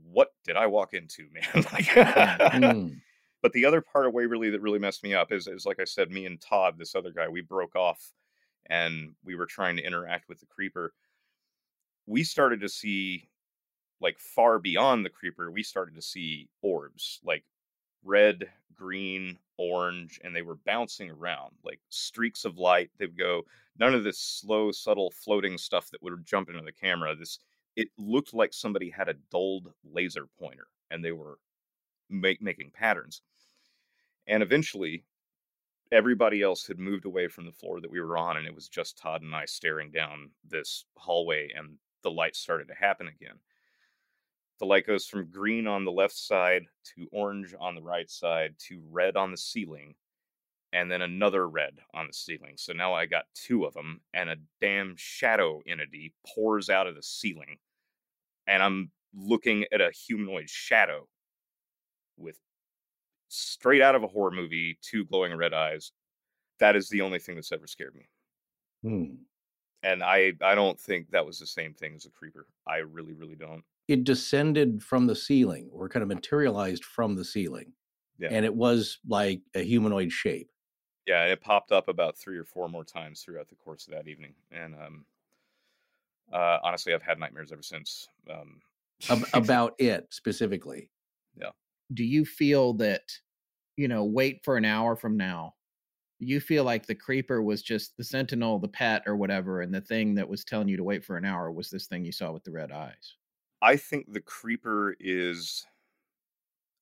[0.04, 1.66] what did I walk into, man?
[1.74, 2.88] like, Hmm.
[3.42, 5.86] but the other part of Waverly that really messed me up is, is like I
[5.86, 8.12] said, me and Todd, this other guy, we broke off
[8.68, 10.94] and we were trying to interact with the creeper.
[12.08, 13.30] We started to see,
[14.02, 17.44] like far beyond the creeper, we started to see orbs, like
[18.04, 22.90] red, green, orange, and they were bouncing around like streaks of light.
[22.98, 23.44] They would go,
[23.80, 27.16] none of this slow, subtle floating stuff that would jump into the camera.
[27.16, 27.40] This,
[27.76, 31.40] it looked like somebody had a dulled laser pointer and they were
[32.10, 33.22] make, making patterns.
[34.28, 35.04] And eventually,
[35.92, 38.68] everybody else had moved away from the floor that we were on, and it was
[38.68, 43.36] just Todd and I staring down this hallway, and the light started to happen again.
[44.60, 46.64] The light goes from green on the left side
[46.96, 49.96] to orange on the right side to red on the ceiling,
[50.72, 52.54] and then another red on the ceiling.
[52.56, 56.96] So now I got two of them, and a damn shadow entity pours out of
[56.96, 57.58] the ceiling.
[58.48, 61.08] And I'm looking at a humanoid shadow
[62.18, 62.38] with
[63.28, 65.92] straight out of a horror movie, two glowing red eyes.
[66.60, 68.08] That is the only thing that's ever scared me.
[68.84, 69.16] Hmm.
[69.84, 72.48] And I I don't think that was the same thing as a creeper.
[72.68, 73.64] I really really don't.
[73.88, 77.74] It descended from the ceiling or kind of materialized from the ceiling.
[78.18, 78.32] Yeah.
[78.32, 80.52] And it was like a humanoid shape.
[81.08, 83.94] Yeah, and it popped up about three or four more times throughout the course of
[83.94, 84.36] that evening.
[84.52, 85.06] And um
[86.32, 88.08] uh honestly I've had nightmares ever since.
[88.30, 88.62] Um
[89.34, 90.92] about it specifically.
[91.36, 91.52] Yeah.
[91.94, 93.12] Do you feel that,
[93.78, 95.56] you know, wait for an hour from now?
[96.20, 99.82] You feel like the creeper was just the sentinel, the pet, or whatever, and the
[99.82, 102.32] thing that was telling you to wait for an hour was this thing you saw
[102.32, 103.16] with the red eyes.
[103.66, 105.66] I think the creeper is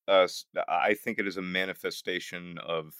[0.06, 0.28] uh
[0.68, 2.94] I think it is a manifestation of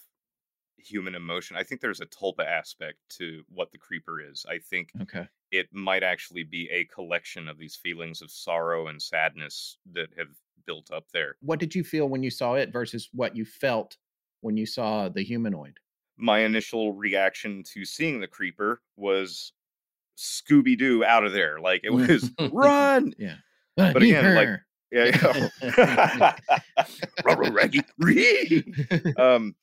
[0.79, 1.57] human emotion.
[1.57, 4.47] I think there's a tulpa aspect to what the creeper is.
[4.49, 5.29] I think Okay.
[5.53, 10.37] it might actually be a collection of these feelings of sorrow and sadness that have
[10.67, 11.37] built up there.
[11.41, 13.99] What did you feel when you saw it versus what you felt
[14.41, 15.81] when you saw the humanoid?
[16.17, 19.53] My initial reaction to seeing the creeper was
[20.19, 21.61] Scooby Doo out of there.
[21.61, 23.15] Like it was run.
[23.19, 23.39] Yeah.
[23.77, 24.61] But again, like-
[24.91, 26.37] Yeah.
[29.19, 29.55] um,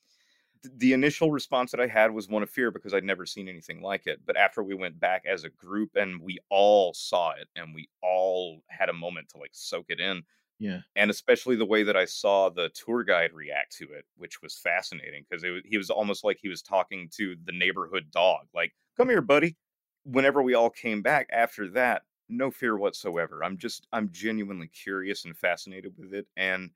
[0.76, 3.82] the initial response that I had was one of fear because I'd never seen anything
[3.82, 4.20] like it.
[4.26, 7.89] But after we went back as a group and we all saw it and we
[8.03, 10.22] all had a moment to like soak it in,
[10.59, 10.80] yeah.
[10.95, 14.55] and especially the way that I saw the tour guide react to it, which was
[14.57, 18.74] fascinating because it he was almost like he was talking to the neighborhood dog, like,
[18.97, 19.57] "Come here, buddy,
[20.03, 23.43] whenever we all came back after that, no fear whatsoever.
[23.43, 26.71] I'm just I'm genuinely curious and fascinated with it, and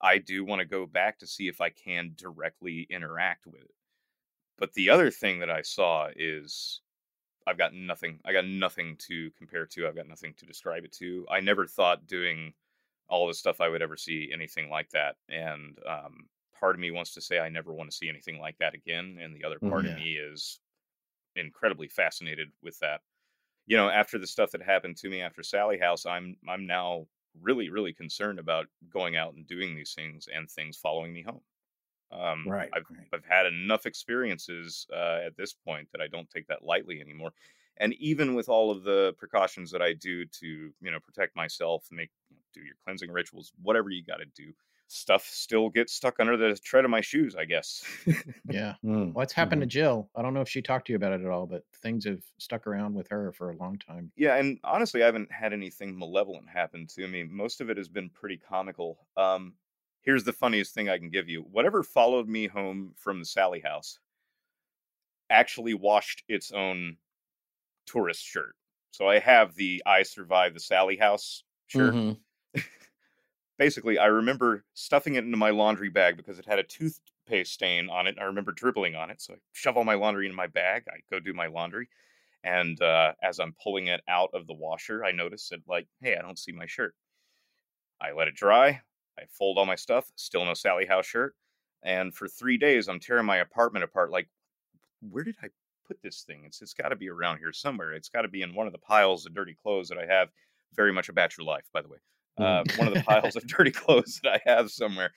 [0.00, 3.74] I do want to go back to see if I can directly interact with it.
[4.58, 6.82] But the other thing that I saw is
[7.46, 8.20] I've got nothing.
[8.24, 9.88] I got nothing to compare to.
[9.88, 11.26] I've got nothing to describe it to.
[11.30, 12.54] I never thought doing
[13.08, 15.16] all the stuff I would ever see anything like that.
[15.28, 18.58] And um, part of me wants to say I never want to see anything like
[18.58, 19.88] that again, and the other part Yeah.
[19.88, 20.60] of me is
[21.36, 23.02] incredibly fascinated with that.
[23.66, 27.06] You know, after the stuff that happened to me after Sallie House, I'm I'm now
[27.40, 31.42] really really concerned about going out and doing these things and things following me home.
[32.10, 33.10] Um, Right, I've right.
[33.12, 37.32] I've had enough experiences uh, at this point that I don't take that lightly anymore.
[37.78, 40.46] And even with all of the precautions that I do to
[40.80, 42.10] you know protect myself, make
[42.52, 44.52] do your cleansing rituals, whatever you got to do,
[44.90, 47.36] stuff still gets stuck under the tread of my shoes.
[47.36, 47.84] I guess.
[48.48, 48.76] Yeah.
[48.84, 49.62] Mm, What's happened mhm.
[49.62, 50.10] to Jill?
[50.14, 52.22] I don't know if she talked to you about it at all, but things have
[52.38, 54.12] stuck around with her for a long time.
[54.16, 57.22] Yeah, and honestly, I haven't had anything malevolent happen to me.
[57.22, 59.06] Most of it has been pretty comical.
[59.16, 59.56] Um,
[60.02, 61.42] here's the funniest thing I can give you.
[61.42, 63.98] Whatever followed me home from the Sallie house
[65.30, 66.96] actually washed its own
[67.86, 68.56] tourist shirt.
[68.92, 71.94] So I have the I survived the Sallie house shirt.
[71.94, 72.20] Mhm.
[73.60, 77.90] Basically, I remember stuffing it into my laundry bag because it had a toothpaste stain
[77.90, 78.16] on it.
[78.18, 79.20] I remember dribbling on it.
[79.20, 80.84] So I shove all my laundry in my bag.
[80.88, 81.90] I go do my laundry.
[82.42, 86.16] And uh, as I'm pulling it out of the washer, I notice that, like, hey,
[86.16, 86.94] I don't see my shirt.
[88.00, 88.80] I let it dry.
[89.18, 90.10] I fold all my stuff.
[90.16, 91.36] Still no Sallie House shirt.
[91.82, 94.10] And for three days, I'm tearing my apartment apart.
[94.10, 94.30] Like,
[95.02, 95.48] where did I
[95.86, 96.44] put this thing?
[96.46, 97.92] It's it's got to be around here somewhere.
[97.92, 100.30] It's got to be in one of the piles of dirty clothes that I have.
[100.74, 101.98] Very much a bachelor life, by the way.
[102.40, 105.12] Uh, one of the piles of dirty clothes that I have somewhere.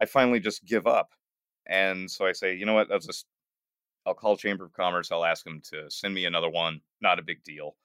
[0.00, 1.10] I finally just give up,
[1.66, 2.90] and so I say, you know what?
[2.90, 3.26] I'll just
[4.06, 5.12] I'll call Chamber of Commerce.
[5.12, 6.80] I'll ask them to send me another one.
[7.00, 7.76] Not a big deal.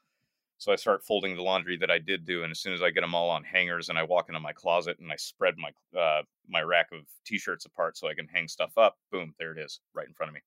[0.60, 2.90] So I start folding the laundry that I did do, and as soon as I
[2.90, 5.70] get them all on hangers, and I walk into my closet and I spread my
[6.00, 8.96] uh, my rack of t-shirts apart so I can hang stuff up.
[9.12, 10.42] Boom, there it is, right in front of me.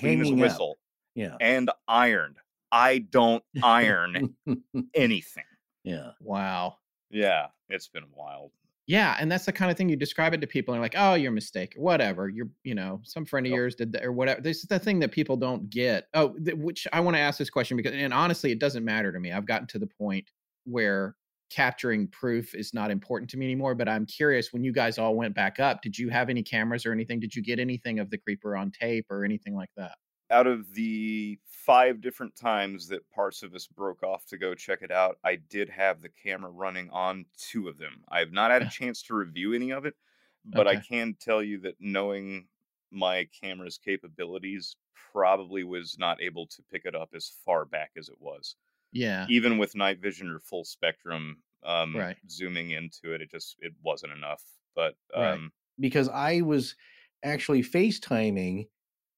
[0.00, 0.50] Clean as a Hanging up.
[0.50, 0.78] whistle
[1.14, 1.36] Yeah.
[1.40, 2.36] and ironed.
[2.72, 4.34] I don't iron
[4.94, 5.44] anything.
[5.84, 6.10] yeah.
[6.20, 6.76] Wow.
[7.10, 8.52] Yeah, it's been wild.
[8.86, 10.94] Yeah, and that's the kind of thing you describe it to people and they're like,
[10.96, 12.28] "Oh, you're mistaken." Whatever.
[12.28, 14.40] You're, you know, some friend of yours did that or whatever.
[14.40, 16.08] This is the thing that people don't get.
[16.14, 19.12] Oh, th- which I want to ask this question because and honestly, it doesn't matter
[19.12, 19.30] to me.
[19.32, 20.30] I've gotten to the point
[20.64, 21.16] where
[21.50, 25.14] capturing proof is not important to me anymore, but I'm curious when you guys all
[25.16, 27.20] went back up, did you have any cameras or anything?
[27.20, 29.96] Did you get anything of the creeper on tape or anything like that?
[30.30, 34.80] Out of the five different times that parts of us broke off to go check
[34.82, 38.04] it out, I did have the camera running on two of them.
[38.08, 39.96] I have not had a chance to review any of it,
[40.44, 42.48] but I can tell you that knowing
[42.90, 48.08] my camera's capabilities probably was not able to pick it up as far back as
[48.08, 48.56] it was.
[48.92, 49.28] Yeah.
[49.28, 52.18] Even with night vision or full spectrum um Right.
[52.28, 54.44] zooming into it, it just it wasn't enough.
[54.74, 55.40] But Right.
[55.40, 56.76] um because I was
[57.22, 58.68] actually FaceTiming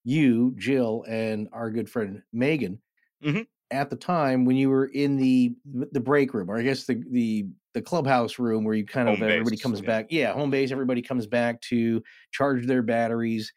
[0.05, 2.81] you, Jill, and our good friend Megan
[3.23, 3.47] Mhm.
[3.71, 7.03] at the time when you were in the the break room, or I guess the
[7.11, 9.87] the the clubhouse room where you kind of Home everybody comes yeah.
[9.87, 10.07] back.
[10.11, 10.71] Yeah, home base.
[10.73, 13.53] Everybody comes back to charge their batteries.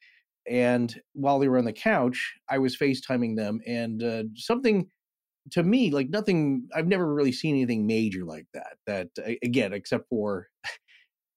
[0.47, 4.89] And while they were on the couch, I was FaceTiming them, and uh, something
[5.51, 6.67] to me like nothing.
[6.75, 8.77] I've never really seen anything major like that.
[8.87, 9.09] That
[9.43, 10.47] again, except for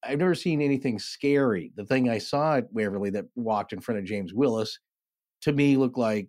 [0.04, 1.72] I've never seen anything scary.
[1.76, 4.78] The thing I saw at Waverly that walked in front of James Willis
[5.43, 6.28] to me looked like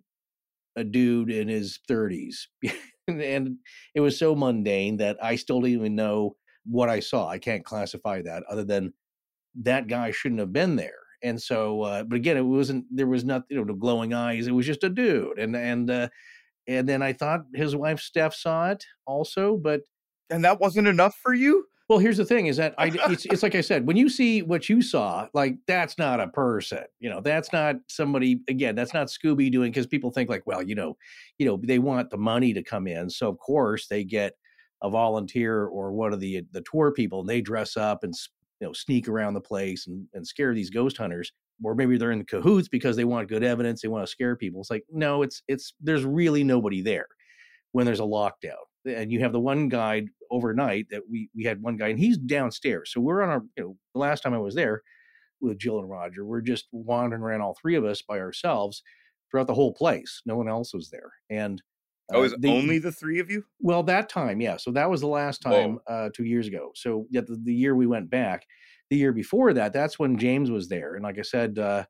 [0.76, 2.36] a dude in his 30s.
[3.08, 3.56] and,
[3.94, 7.28] it was so mundane that I still don't even know what I saw.
[7.28, 8.92] I can't classify that other than
[9.62, 10.94] that guy shouldn't have been there.
[11.22, 14.46] And so, uh, but again, it wasn't, there was not, you know, no glowing eyes.
[14.46, 15.38] It was just a dude.
[15.38, 16.08] And, and, uh,
[16.66, 19.82] and then I thought his wife Steph saw it also, but
[20.30, 21.66] and that wasn't enough for you?
[21.90, 24.42] Well, here's the thing: is that I it's it's like I said, when you see
[24.42, 26.84] what you saw, like that's not a person.
[27.00, 28.42] You know, that's not somebody.
[28.48, 30.96] Again, that's not Scooby doing because people think like, well, you know,
[31.38, 34.34] you know, they want the money to come in, so of course they get
[34.82, 38.14] a volunteer or one of the the tour people, and they dress up and
[38.60, 41.32] you know sneak around the place and and scare these ghost hunters.
[41.62, 43.82] Or maybe they're in cahoots because they want good evidence.
[43.82, 44.60] They want to scare people.
[44.60, 47.08] It's like no, it's it's there's really nobody there
[47.72, 51.62] when there's a lockdown and you have the one guide overnight that we we had
[51.62, 52.92] one guy and he's downstairs.
[52.92, 54.82] So we're on our you know the last time i was there
[55.40, 58.82] with jill and roger we're just wandering around all three of us by ourselves
[59.30, 60.22] throughout the whole place.
[60.26, 61.12] No one else was there.
[61.30, 61.62] And
[62.12, 63.44] Oh, uh, is it the- only the three of you?
[63.60, 64.56] well that time yeah.
[64.56, 66.72] So that was the last time uh two years ago.
[66.74, 68.44] So yeah the, the year we went back
[68.90, 70.94] the year before that that's when james was there.
[70.96, 71.84] And like i said uh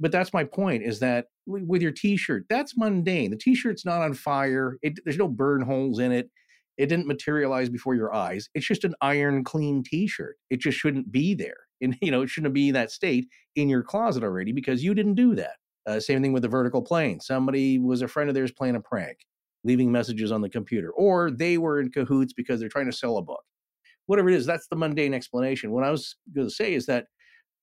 [0.00, 3.30] but that's my point is that with your t-shirt that's mundane.
[3.30, 4.78] The t-shirt's not on fire.
[4.82, 6.30] It, there's no burn holes in it
[6.76, 11.10] it didn't materialize before your eyes it's just an iron clean t-shirt it just shouldn't
[11.10, 14.52] be there and you know it shouldn't be in that state in your closet already
[14.52, 15.56] because you didn't do that.
[15.86, 18.80] Uh, same thing with the vertical plane somebody was a friend of theirs playing a
[18.80, 19.18] prank
[19.64, 23.18] leaving messages on the computer or they were in cahoots because they're trying to sell
[23.18, 23.42] a book.
[24.06, 25.72] Whatever it is that's the mundane explanation.
[25.72, 27.06] What i was going to say is that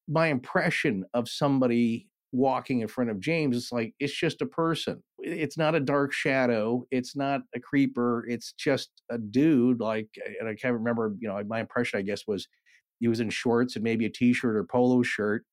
[0.07, 5.01] my impression of somebody walking in front of James, it's like it's just a person.
[5.19, 6.85] It's not a dark shadow.
[6.91, 8.25] It's not a creeper.
[8.27, 9.79] It's just a dude.
[9.79, 10.07] Like,
[10.39, 11.15] and I can't remember.
[11.19, 12.47] You know, my impression, I guess, was
[12.99, 15.43] he was in shorts and maybe a t-shirt or polo shirt,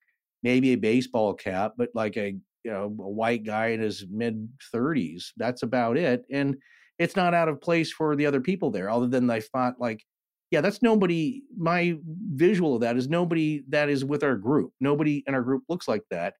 [0.43, 4.49] maybe a baseball cap, but like a you know a white guy in his mid
[4.73, 5.33] thirties.
[5.37, 6.25] That's about it.
[6.31, 6.57] And
[6.99, 10.05] it's not out of place for the other people there, other than I thought like
[10.51, 11.43] yeah, that's nobody.
[11.57, 11.97] My
[12.35, 14.73] visual of that is nobody that is with our group.
[14.81, 16.35] Nobody in our group looks like that.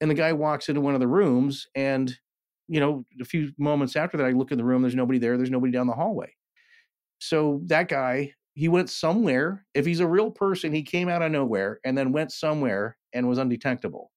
[0.00, 2.16] And the guy walks into one of the rooms, and
[2.68, 4.82] you know, a few moments after that, I look in the room.
[4.82, 5.36] There's nobody there.
[5.36, 6.34] There's nobody down the hallway.
[7.18, 9.64] So that guy, he went somewhere.
[9.74, 13.28] If he's a real person, he came out of nowhere and then went somewhere and
[13.28, 14.10] was undetectable.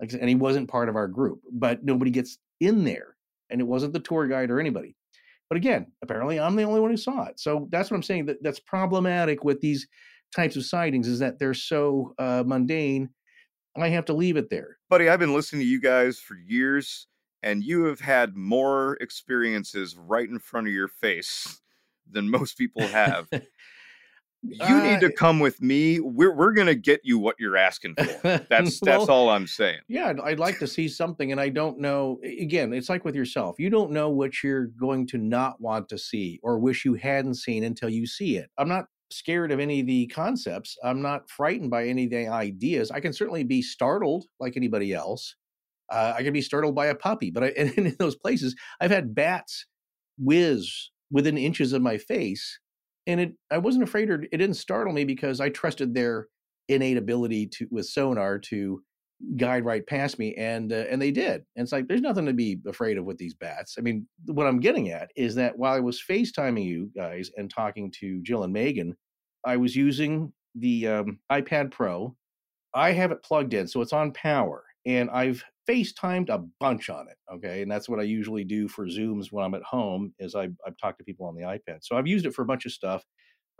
[0.00, 1.40] Like, and he wasn't part of our group.
[1.52, 3.16] But nobody gets in there,
[3.48, 4.94] and it wasn't the tour guide or anybody.
[5.48, 7.40] But again, apparently I'm the only one who saw it.
[7.40, 8.26] So that's what I'm saying.
[8.26, 9.88] That that's problematic with these
[10.34, 13.10] types of sightings is that they're so uh, mundane.
[13.76, 14.78] I have to leave it there.
[14.88, 17.06] Buddy, I've been listening to you guys for years,
[17.42, 21.60] and you have had more experiences right in front of your face
[22.10, 23.28] than most people have.
[24.42, 26.00] You uh, need to come with me.
[26.00, 28.04] We're we're gonna get you what you're asking for.
[28.48, 29.80] That's well, that's all I'm saying.
[29.86, 32.18] Yeah, I'd, I'd, like to see something, and I don't know.
[32.24, 33.60] Again, it's like with yourself.
[33.60, 37.34] You don't know what you're going to not want to see or wish you hadn't
[37.34, 38.50] seen until you see it.
[38.56, 40.76] I'm not scared of any of the concepts.
[40.82, 42.90] I'm not frightened by any of the ideas.
[42.90, 45.36] I can certainly be startled like anybody else.
[45.90, 48.90] Uh, I can be startled by a puppy, but I, and in those places, I've
[48.90, 49.66] had bats
[50.18, 52.60] whiz within inches of my face
[53.06, 56.28] and it I wasn't afraid or it didn't startle me because I trusted their
[56.68, 58.82] innate ability to with sonar to
[59.36, 62.32] guide right past me and uh, and they did and it's like there's nothing to
[62.32, 65.74] be afraid of with these bats i mean what i'm getting at is that while
[65.74, 68.96] i was facetiming you guys and talking to jill and megan
[69.44, 72.14] i was using the um, ipad pro
[72.74, 77.06] i have it plugged in so it's on power and i've FaceTimed a bunch on
[77.08, 77.16] it.
[77.32, 77.62] Okay.
[77.62, 80.76] And that's what I usually do for Zooms when I'm at home is I, I've
[80.80, 81.78] talked to people on the iPad.
[81.82, 83.04] So I've used it for a bunch of stuff.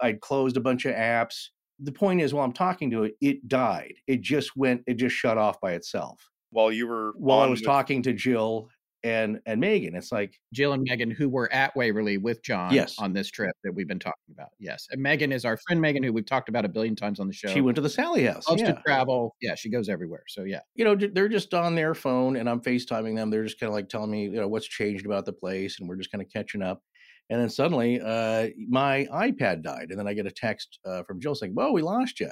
[0.01, 1.49] I'd closed a bunch of apps.
[1.83, 3.95] The point is while I'm talking to it, it died.
[4.07, 6.29] It just went, it just shut off by itself.
[6.51, 7.67] While you were while I was with...
[7.67, 8.69] talking to Jill
[9.03, 9.95] and and Megan.
[9.95, 12.97] It's like Jill and Megan, who were at Waverly with John yes.
[12.99, 14.51] on this trip that we've been talking about.
[14.59, 17.27] Yes, and Megan is our friend Megan, who we've talked about a billion times on
[17.27, 17.49] the show.
[17.49, 18.49] She went to the Sallie House.
[18.49, 18.73] Loves yeah.
[18.73, 19.35] to travel.
[19.41, 20.25] Yeah, she goes everywhere.
[20.29, 23.31] So yeah, you know, they're just on their phone, and I'm FaceTiming them.
[23.31, 25.89] They're just kind of like telling me, you know, what's changed about the place, and
[25.89, 26.83] we're just kind of catching up.
[27.31, 31.21] And then suddenly, uh, my iPad died, and then I get a text uh, from
[31.21, 32.31] Jill saying, "Well, we lost you."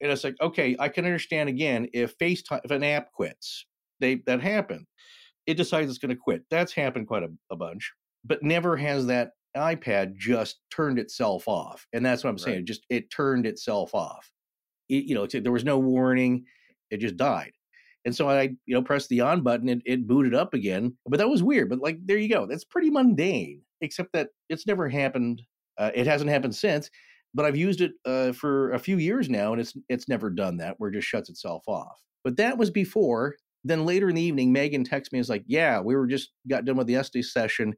[0.00, 3.64] And it's like, okay, I can understand again if FaceTime if an app quits,
[4.00, 4.86] they that happened
[5.46, 6.42] it decides it's going to quit.
[6.50, 7.92] That's happened quite a, a, bunch,
[8.24, 11.86] but never has that iPad just turned itself off.
[11.92, 12.44] And that's what I'm right.
[12.44, 12.66] saying.
[12.66, 14.30] Just it turned itself off.
[14.88, 16.44] It, you know, there was no warning.
[16.90, 17.52] It just died.
[18.04, 20.96] And so I, you know, pressed the on button and it booted up again.
[21.06, 21.68] But that was weird.
[21.68, 22.46] But like, there you go.
[22.46, 25.42] That's pretty mundane, except that it's never happened.
[25.78, 26.90] Uh, it hasn't happened since.
[27.34, 30.56] But I've used it uh, for a few years now, and it's it's never done
[30.58, 32.00] that where it just shuts itself off.
[32.24, 35.80] But that was before then later in the evening, Megan texts me is like, Yeah,
[35.80, 37.74] we were just got done with the Estes session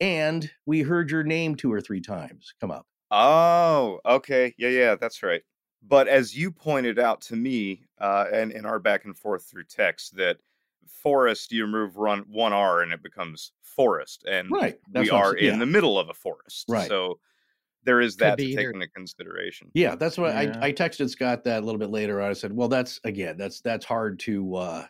[0.00, 2.86] and we heard your name two or three times come up.
[3.10, 4.54] Oh, okay.
[4.58, 5.42] Yeah, yeah, that's right.
[5.82, 9.64] But as you pointed out to me, uh, and in our back and forth through
[9.64, 10.40] text, that
[10.88, 14.76] Forrest you remove run one R and it becomes forest, and right.
[14.94, 16.88] we are in the middle of a forest, right?
[16.88, 17.18] So
[17.84, 18.70] there is that to take either.
[18.70, 19.70] into consideration.
[19.72, 20.58] Yeah, that's what yeah.
[20.60, 22.20] I, I texted Scott that a little bit later.
[22.20, 24.86] I said, well, that's again, that's that's hard to uh,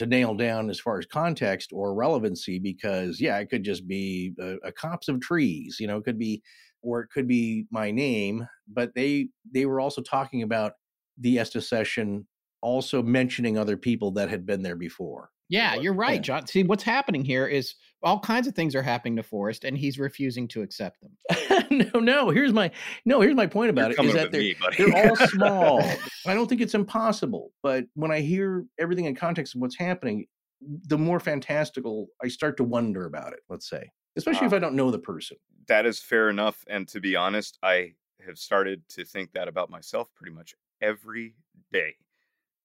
[0.00, 4.32] to nail down as far as context or relevancy because yeah it could just be
[4.40, 6.42] a, a copse of trees you know it could be
[6.80, 10.72] or it could be my name but they they were also talking about
[11.18, 12.26] the Estes session
[12.62, 16.20] also mentioning other people that had been there before yeah, you're right, yeah.
[16.20, 16.46] John.
[16.46, 19.98] See, what's happening here is all kinds of things are happening to Forrest, and he's
[19.98, 21.90] refusing to accept them.
[21.92, 22.30] no, no.
[22.30, 22.70] Here's my
[23.04, 23.20] no.
[23.20, 25.82] Here's my point about you're it is that they're, me, they're all small.
[26.24, 30.26] I don't think it's impossible, but when I hear everything in context of what's happening,
[30.60, 33.40] the more fantastical I start to wonder about it.
[33.48, 34.56] Let's say, especially if ah.
[34.56, 35.36] I don't know the person.
[35.66, 37.94] That is fair enough, and to be honest, I
[38.24, 41.34] have started to think that about myself pretty much every
[41.72, 41.96] day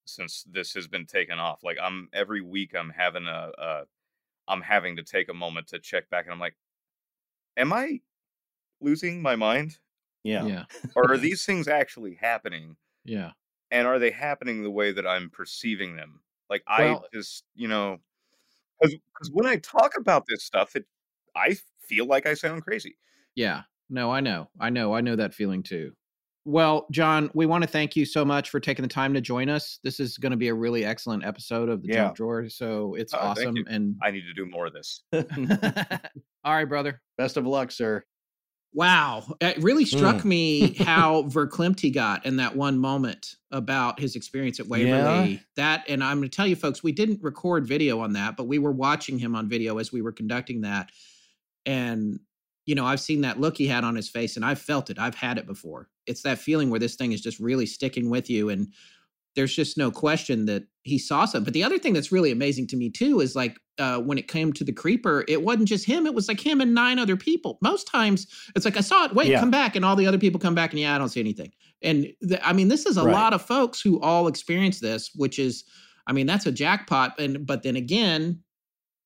[0.05, 1.63] since this has been taken off.
[1.63, 3.81] Like I'm every week I'm having a, a
[4.47, 6.55] I'm having to take a moment to check back and I'm like,
[7.57, 8.01] am I
[8.81, 9.77] losing my mind?
[10.23, 10.45] Yeah.
[10.45, 10.63] Yeah.
[10.95, 12.75] Or are these things actually happening?
[13.03, 13.31] Yeah.
[13.71, 16.21] And are they happening the way that I'm perceiving them?
[16.49, 17.97] Like I just, you know,
[18.79, 20.85] because when I talk about this stuff, it
[21.35, 22.97] I feel like I sound crazy.
[23.35, 23.63] Yeah.
[23.89, 24.49] No, I know.
[24.59, 24.93] I know.
[24.93, 25.93] I know that feeling too.
[26.47, 29.49] Well, John, we want to thank you so much for taking the time to join
[29.49, 29.79] us.
[29.83, 31.95] This is going to be a really excellent episode of the Yeah.
[32.05, 32.49] Junk Drawer.
[32.49, 33.55] So it's Oh, awesome.
[33.67, 35.01] And I need to do more of this.
[35.11, 37.01] all right, brother.
[37.17, 38.03] Best of luck, sir.
[38.73, 39.25] Wow.
[39.41, 40.25] It really struck mm.
[40.25, 45.31] me how verklempt he got in that one moment about his experience at Waverly.
[45.31, 45.39] Yeah.
[45.55, 48.43] That, and I'm going to tell you, folks, we didn't record video on that, but
[48.43, 50.91] we were watching him on video as we were conducting that.
[51.65, 52.19] And,
[52.65, 54.97] you know, I've seen that look he had on his face and I've felt it.
[54.99, 55.89] I've had it before.
[56.07, 58.49] It's that feeling where this thing is just really sticking with you.
[58.49, 58.73] And
[59.35, 61.43] there's just no question that he saw something.
[61.43, 64.29] But the other thing that's really amazing to me too is like uh, when it
[64.29, 67.17] came to the creeper, it wasn't just him; it was like him and nine other
[67.17, 67.57] people.
[67.61, 69.13] Most times, it's like I saw it.
[69.13, 69.41] Wait, Yeah.
[69.41, 71.51] come back, and all the other people come back, and yeah, I don't see anything.
[71.81, 73.11] And th- I mean, this is a Right.
[73.11, 75.65] lot of folks who all experience this, which is,
[76.07, 77.19] I mean, that's a jackpot.
[77.19, 78.39] And but then again,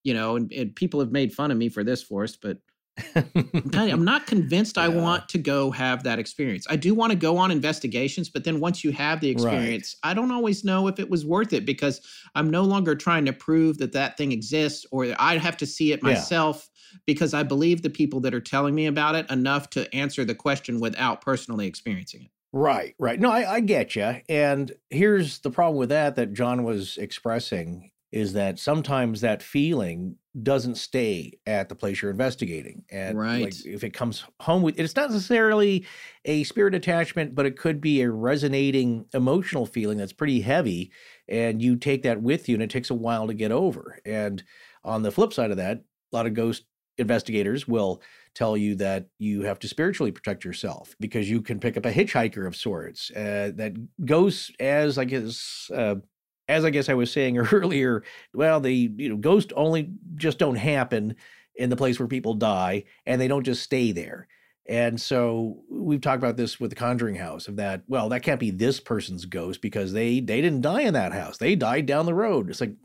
[0.03, 2.59] you know, and, and people have made fun of me for this, Forrest, but
[3.05, 6.65] I'm you, I'm not convinced I want to go have that experience.
[6.69, 9.33] I do want to go on investigations, but then once you have the Right.
[9.33, 12.01] experience, I don't always know if it was worth it because
[12.35, 15.91] I'm no longer trying to prove that that thing exists or I have to see
[15.91, 16.09] it Yeah.
[16.09, 16.69] myself
[17.05, 20.35] because I believe the people that are telling me about it enough to answer the
[20.35, 22.31] question without personally experiencing it.
[22.51, 23.19] Right, right.
[23.19, 24.15] No, I, I get you.
[24.27, 30.17] And here's the problem with that that John was expressing is that sometimes that feeling
[30.41, 32.83] doesn't stay at the place you're investigating.
[32.89, 33.41] And Right.
[33.41, 35.85] like if it comes home with it's not necessarily
[36.25, 40.91] a spirit attachment, but it could be a resonating emotional feeling that's pretty heavy.
[41.27, 43.99] And you take that with you and it takes a while to get over.
[44.05, 44.43] And
[44.83, 46.65] on the flip side of that, a lot of ghost
[46.97, 48.01] investigators will
[48.33, 51.91] tell you that you have to spiritually protect yourself because you can pick up a
[51.91, 53.73] hitchhiker of sorts uh, that
[54.05, 55.95] goes as I guess uh,
[56.49, 58.03] as I guess I was saying earlier.
[58.33, 61.15] Well, the you know ghosts only just don't happen
[61.55, 64.27] in the place where people die, and they don't just stay there.
[64.67, 67.83] And so we've talked about this with the Conjuring House of that.
[67.87, 71.37] Well, that can't be this person's ghost because they they didn't die in that house.
[71.37, 72.49] They died down the road.
[72.49, 72.75] It's like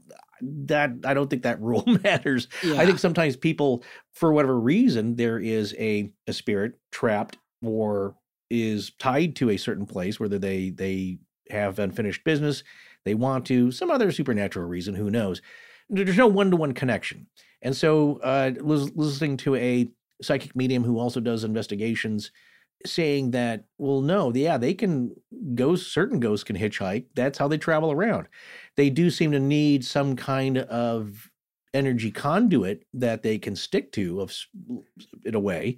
[0.40, 0.92] that.
[1.04, 2.48] I don't think that rule matters.
[2.62, 8.14] I think sometimes people, for whatever reason, there is a, a spirit trapped or
[8.50, 11.18] is tied to a certain place, whether they they
[11.50, 12.64] have unfinished business,
[13.04, 15.42] they want to, some other supernatural reason, who knows.
[15.88, 17.26] There's no one to one connection.
[17.62, 19.88] And so, uh, lis- listening to a
[20.22, 22.30] psychic medium who also does investigations
[22.86, 25.14] saying that, well, no, yeah, they can,
[25.54, 27.06] ghosts, certain ghosts can hitchhike.
[27.14, 28.28] That's how they travel around.
[28.76, 31.30] They do seem to need some kind of
[31.74, 34.32] energy conduit that they can stick to of
[35.24, 35.76] in a way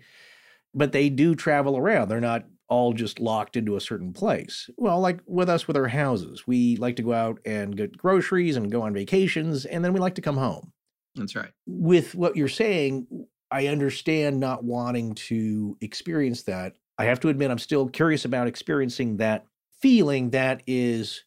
[0.74, 4.68] but they do travel around they're not all just locked into a certain place.
[4.76, 8.56] Well like with us with our houses we like to go out and get groceries
[8.56, 10.72] and go on vacations and then we like to come home.
[11.14, 11.50] That's right.
[11.66, 13.06] with what you're saying
[13.50, 16.74] i understand not wanting to experience that.
[16.98, 19.46] I have to admit i'm still curious about experiencing that
[19.80, 21.24] feeling that is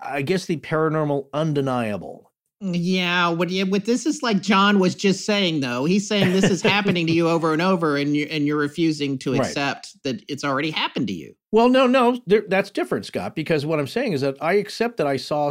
[0.00, 2.27] i guess the paranormal undeniable
[2.60, 5.84] Yeah, what you what this is like John was just saying though.
[5.84, 9.16] He's saying this is happening to you over and over and you and you're refusing
[9.20, 9.42] to Right.
[9.42, 11.34] accept that it's already happened to you.
[11.52, 13.36] Well, no, no, there, that's different, Scott.
[13.36, 15.48] Because what I'm saying is that I accept that I saw.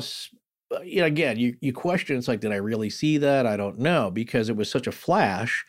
[0.75, 2.17] uh, You know, again, you you question.
[2.17, 3.45] It's like, did I really see that?
[3.45, 5.65] I don't know because it was such a flash,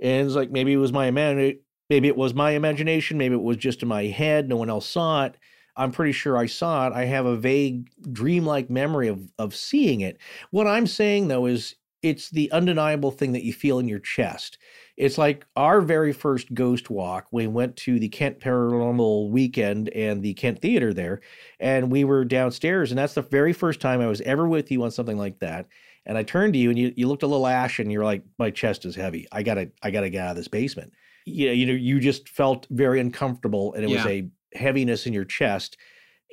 [0.00, 3.42] and it's like maybe it was my imagine, maybe it was my imagination, maybe it
[3.42, 4.48] was just in my head.
[4.48, 5.36] No one else saw it.
[5.76, 6.92] I'm pretty sure I saw it.
[6.92, 10.18] I have a vague, dreamlike memory of of seeing it.
[10.50, 14.58] What I'm saying though is it's the undeniable thing that you feel in your chest.
[14.98, 17.26] It's like our very first ghost walk.
[17.32, 21.22] We went to the Kent Paranormal Weekend and the Kent Theater there,
[21.58, 22.92] and we were downstairs.
[22.92, 25.66] And that's the very first time I was ever with you on something like that.
[26.04, 28.22] And I turned to you, and you, you looked a little ash, and you're like,
[28.38, 29.26] "My chest is heavy.
[29.32, 30.92] I gotta I gotta get out of this basement."
[31.24, 35.12] You know, you know, you just felt very uncomfortable, and it was a heaviness in
[35.12, 35.76] your chest.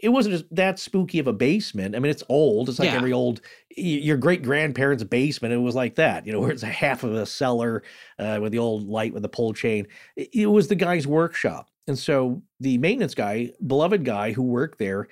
[0.01, 1.95] It wasn't just that spooky of a basement.
[1.95, 2.69] I mean, it's old.
[2.69, 2.95] It's like Yeah.
[2.95, 3.41] every old
[3.77, 5.53] your great grandparents' basement.
[5.53, 7.83] It was like that, you know, where it's a half of a cellar
[8.19, 9.87] uh, with the old light with the pull chain.
[10.15, 14.79] It, it was the guy's workshop, and so the maintenance guy, beloved guy who worked
[14.79, 15.07] there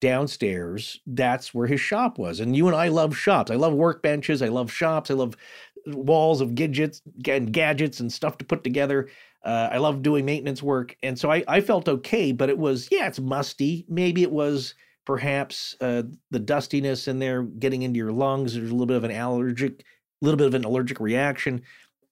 [0.00, 2.40] downstairs, that's where his shop was.
[2.40, 3.50] And you and I love shops.
[3.50, 4.44] I love workbenches.
[4.44, 5.10] I love shops.
[5.10, 5.36] I love
[5.86, 9.08] walls of gadgets and gadgets and stuff to put together.
[9.44, 12.88] Uh, I love doing maintenance work, and so I, I felt okay, but it was
[12.90, 13.84] yeah, it's musty.
[13.88, 14.74] Maybe it was
[15.04, 18.54] perhaps uh, the dustiness in there getting into your lungs.
[18.54, 21.62] There's a little bit of an allergic, a little bit of an allergic reaction.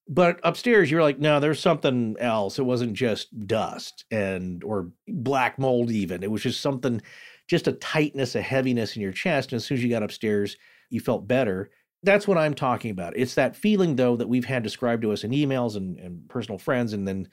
[0.08, 2.58] But upstairs, you're like, no, there's something else.
[2.58, 5.90] It wasn't just dust and or black mold.
[5.92, 7.00] Even it was just something,
[7.46, 9.52] just a tightness, a heaviness in your chest.
[9.52, 10.56] And as soon as you got upstairs,
[10.90, 11.70] you felt better.
[12.02, 13.16] That's what I'm talking about.
[13.16, 16.58] It's that feeling, though, that we've had described to us in emails and, and personal
[16.58, 16.92] friends.
[16.92, 17.28] And then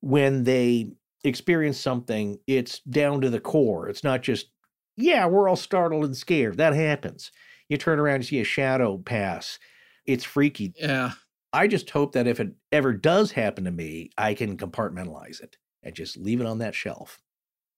[0.00, 0.90] when they
[1.24, 3.88] experience something, it's down to the core.
[3.88, 4.50] It's not just,
[4.96, 6.58] yeah, we're all startled and scared.
[6.58, 7.32] That happens.
[7.68, 9.58] You turn around and see a shadow pass.
[10.04, 10.74] It's freaky.
[10.76, 11.12] Yeah.
[11.52, 15.56] I just hope that if it ever does happen to me, I can compartmentalize it
[15.82, 17.20] and just leave it on that shelf.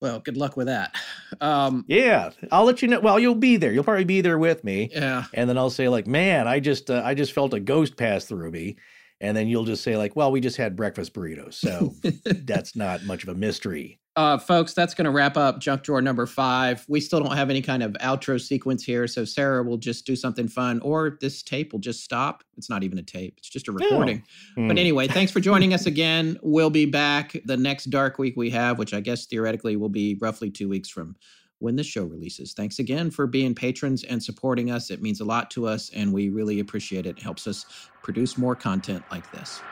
[0.02, 0.96] Well, good luck with that.
[1.40, 2.98] Um, yeah, I'll let you know.
[2.98, 3.72] Well, you'll be there.
[3.72, 4.90] You'll probably be there with me.
[4.92, 7.96] Yeah, and then I'll say like, "Man, I just uh, I just felt a ghost
[7.96, 8.76] pass through me,"
[9.20, 11.94] and then you'll just say like, "Well, we just had breakfast burritos, so
[12.44, 16.02] that's not much of a mystery." Uh, folks, that's going to wrap up junk drawer
[16.02, 16.84] number five.
[16.86, 20.14] We still don't have any kind of outro sequence here, so Sarah will just do
[20.14, 22.44] something fun, or this tape will just stop.
[22.58, 24.22] It's not even a tape; it's just a recording.
[24.58, 24.68] Oh.
[24.68, 26.38] But anyway, thanks for joining us again.
[26.42, 30.18] We'll be back the next Dark Week we have, which I guess theoretically will be
[30.20, 31.16] roughly two weeks from
[31.60, 32.52] when the show releases.
[32.52, 34.90] Thanks again for being patrons and supporting us.
[34.90, 37.16] It means a lot to us, and we really appreciate it.
[37.16, 37.64] It helps us
[38.02, 39.62] produce more content like this.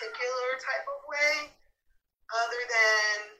[0.00, 1.52] particular type of way
[2.32, 3.39] other than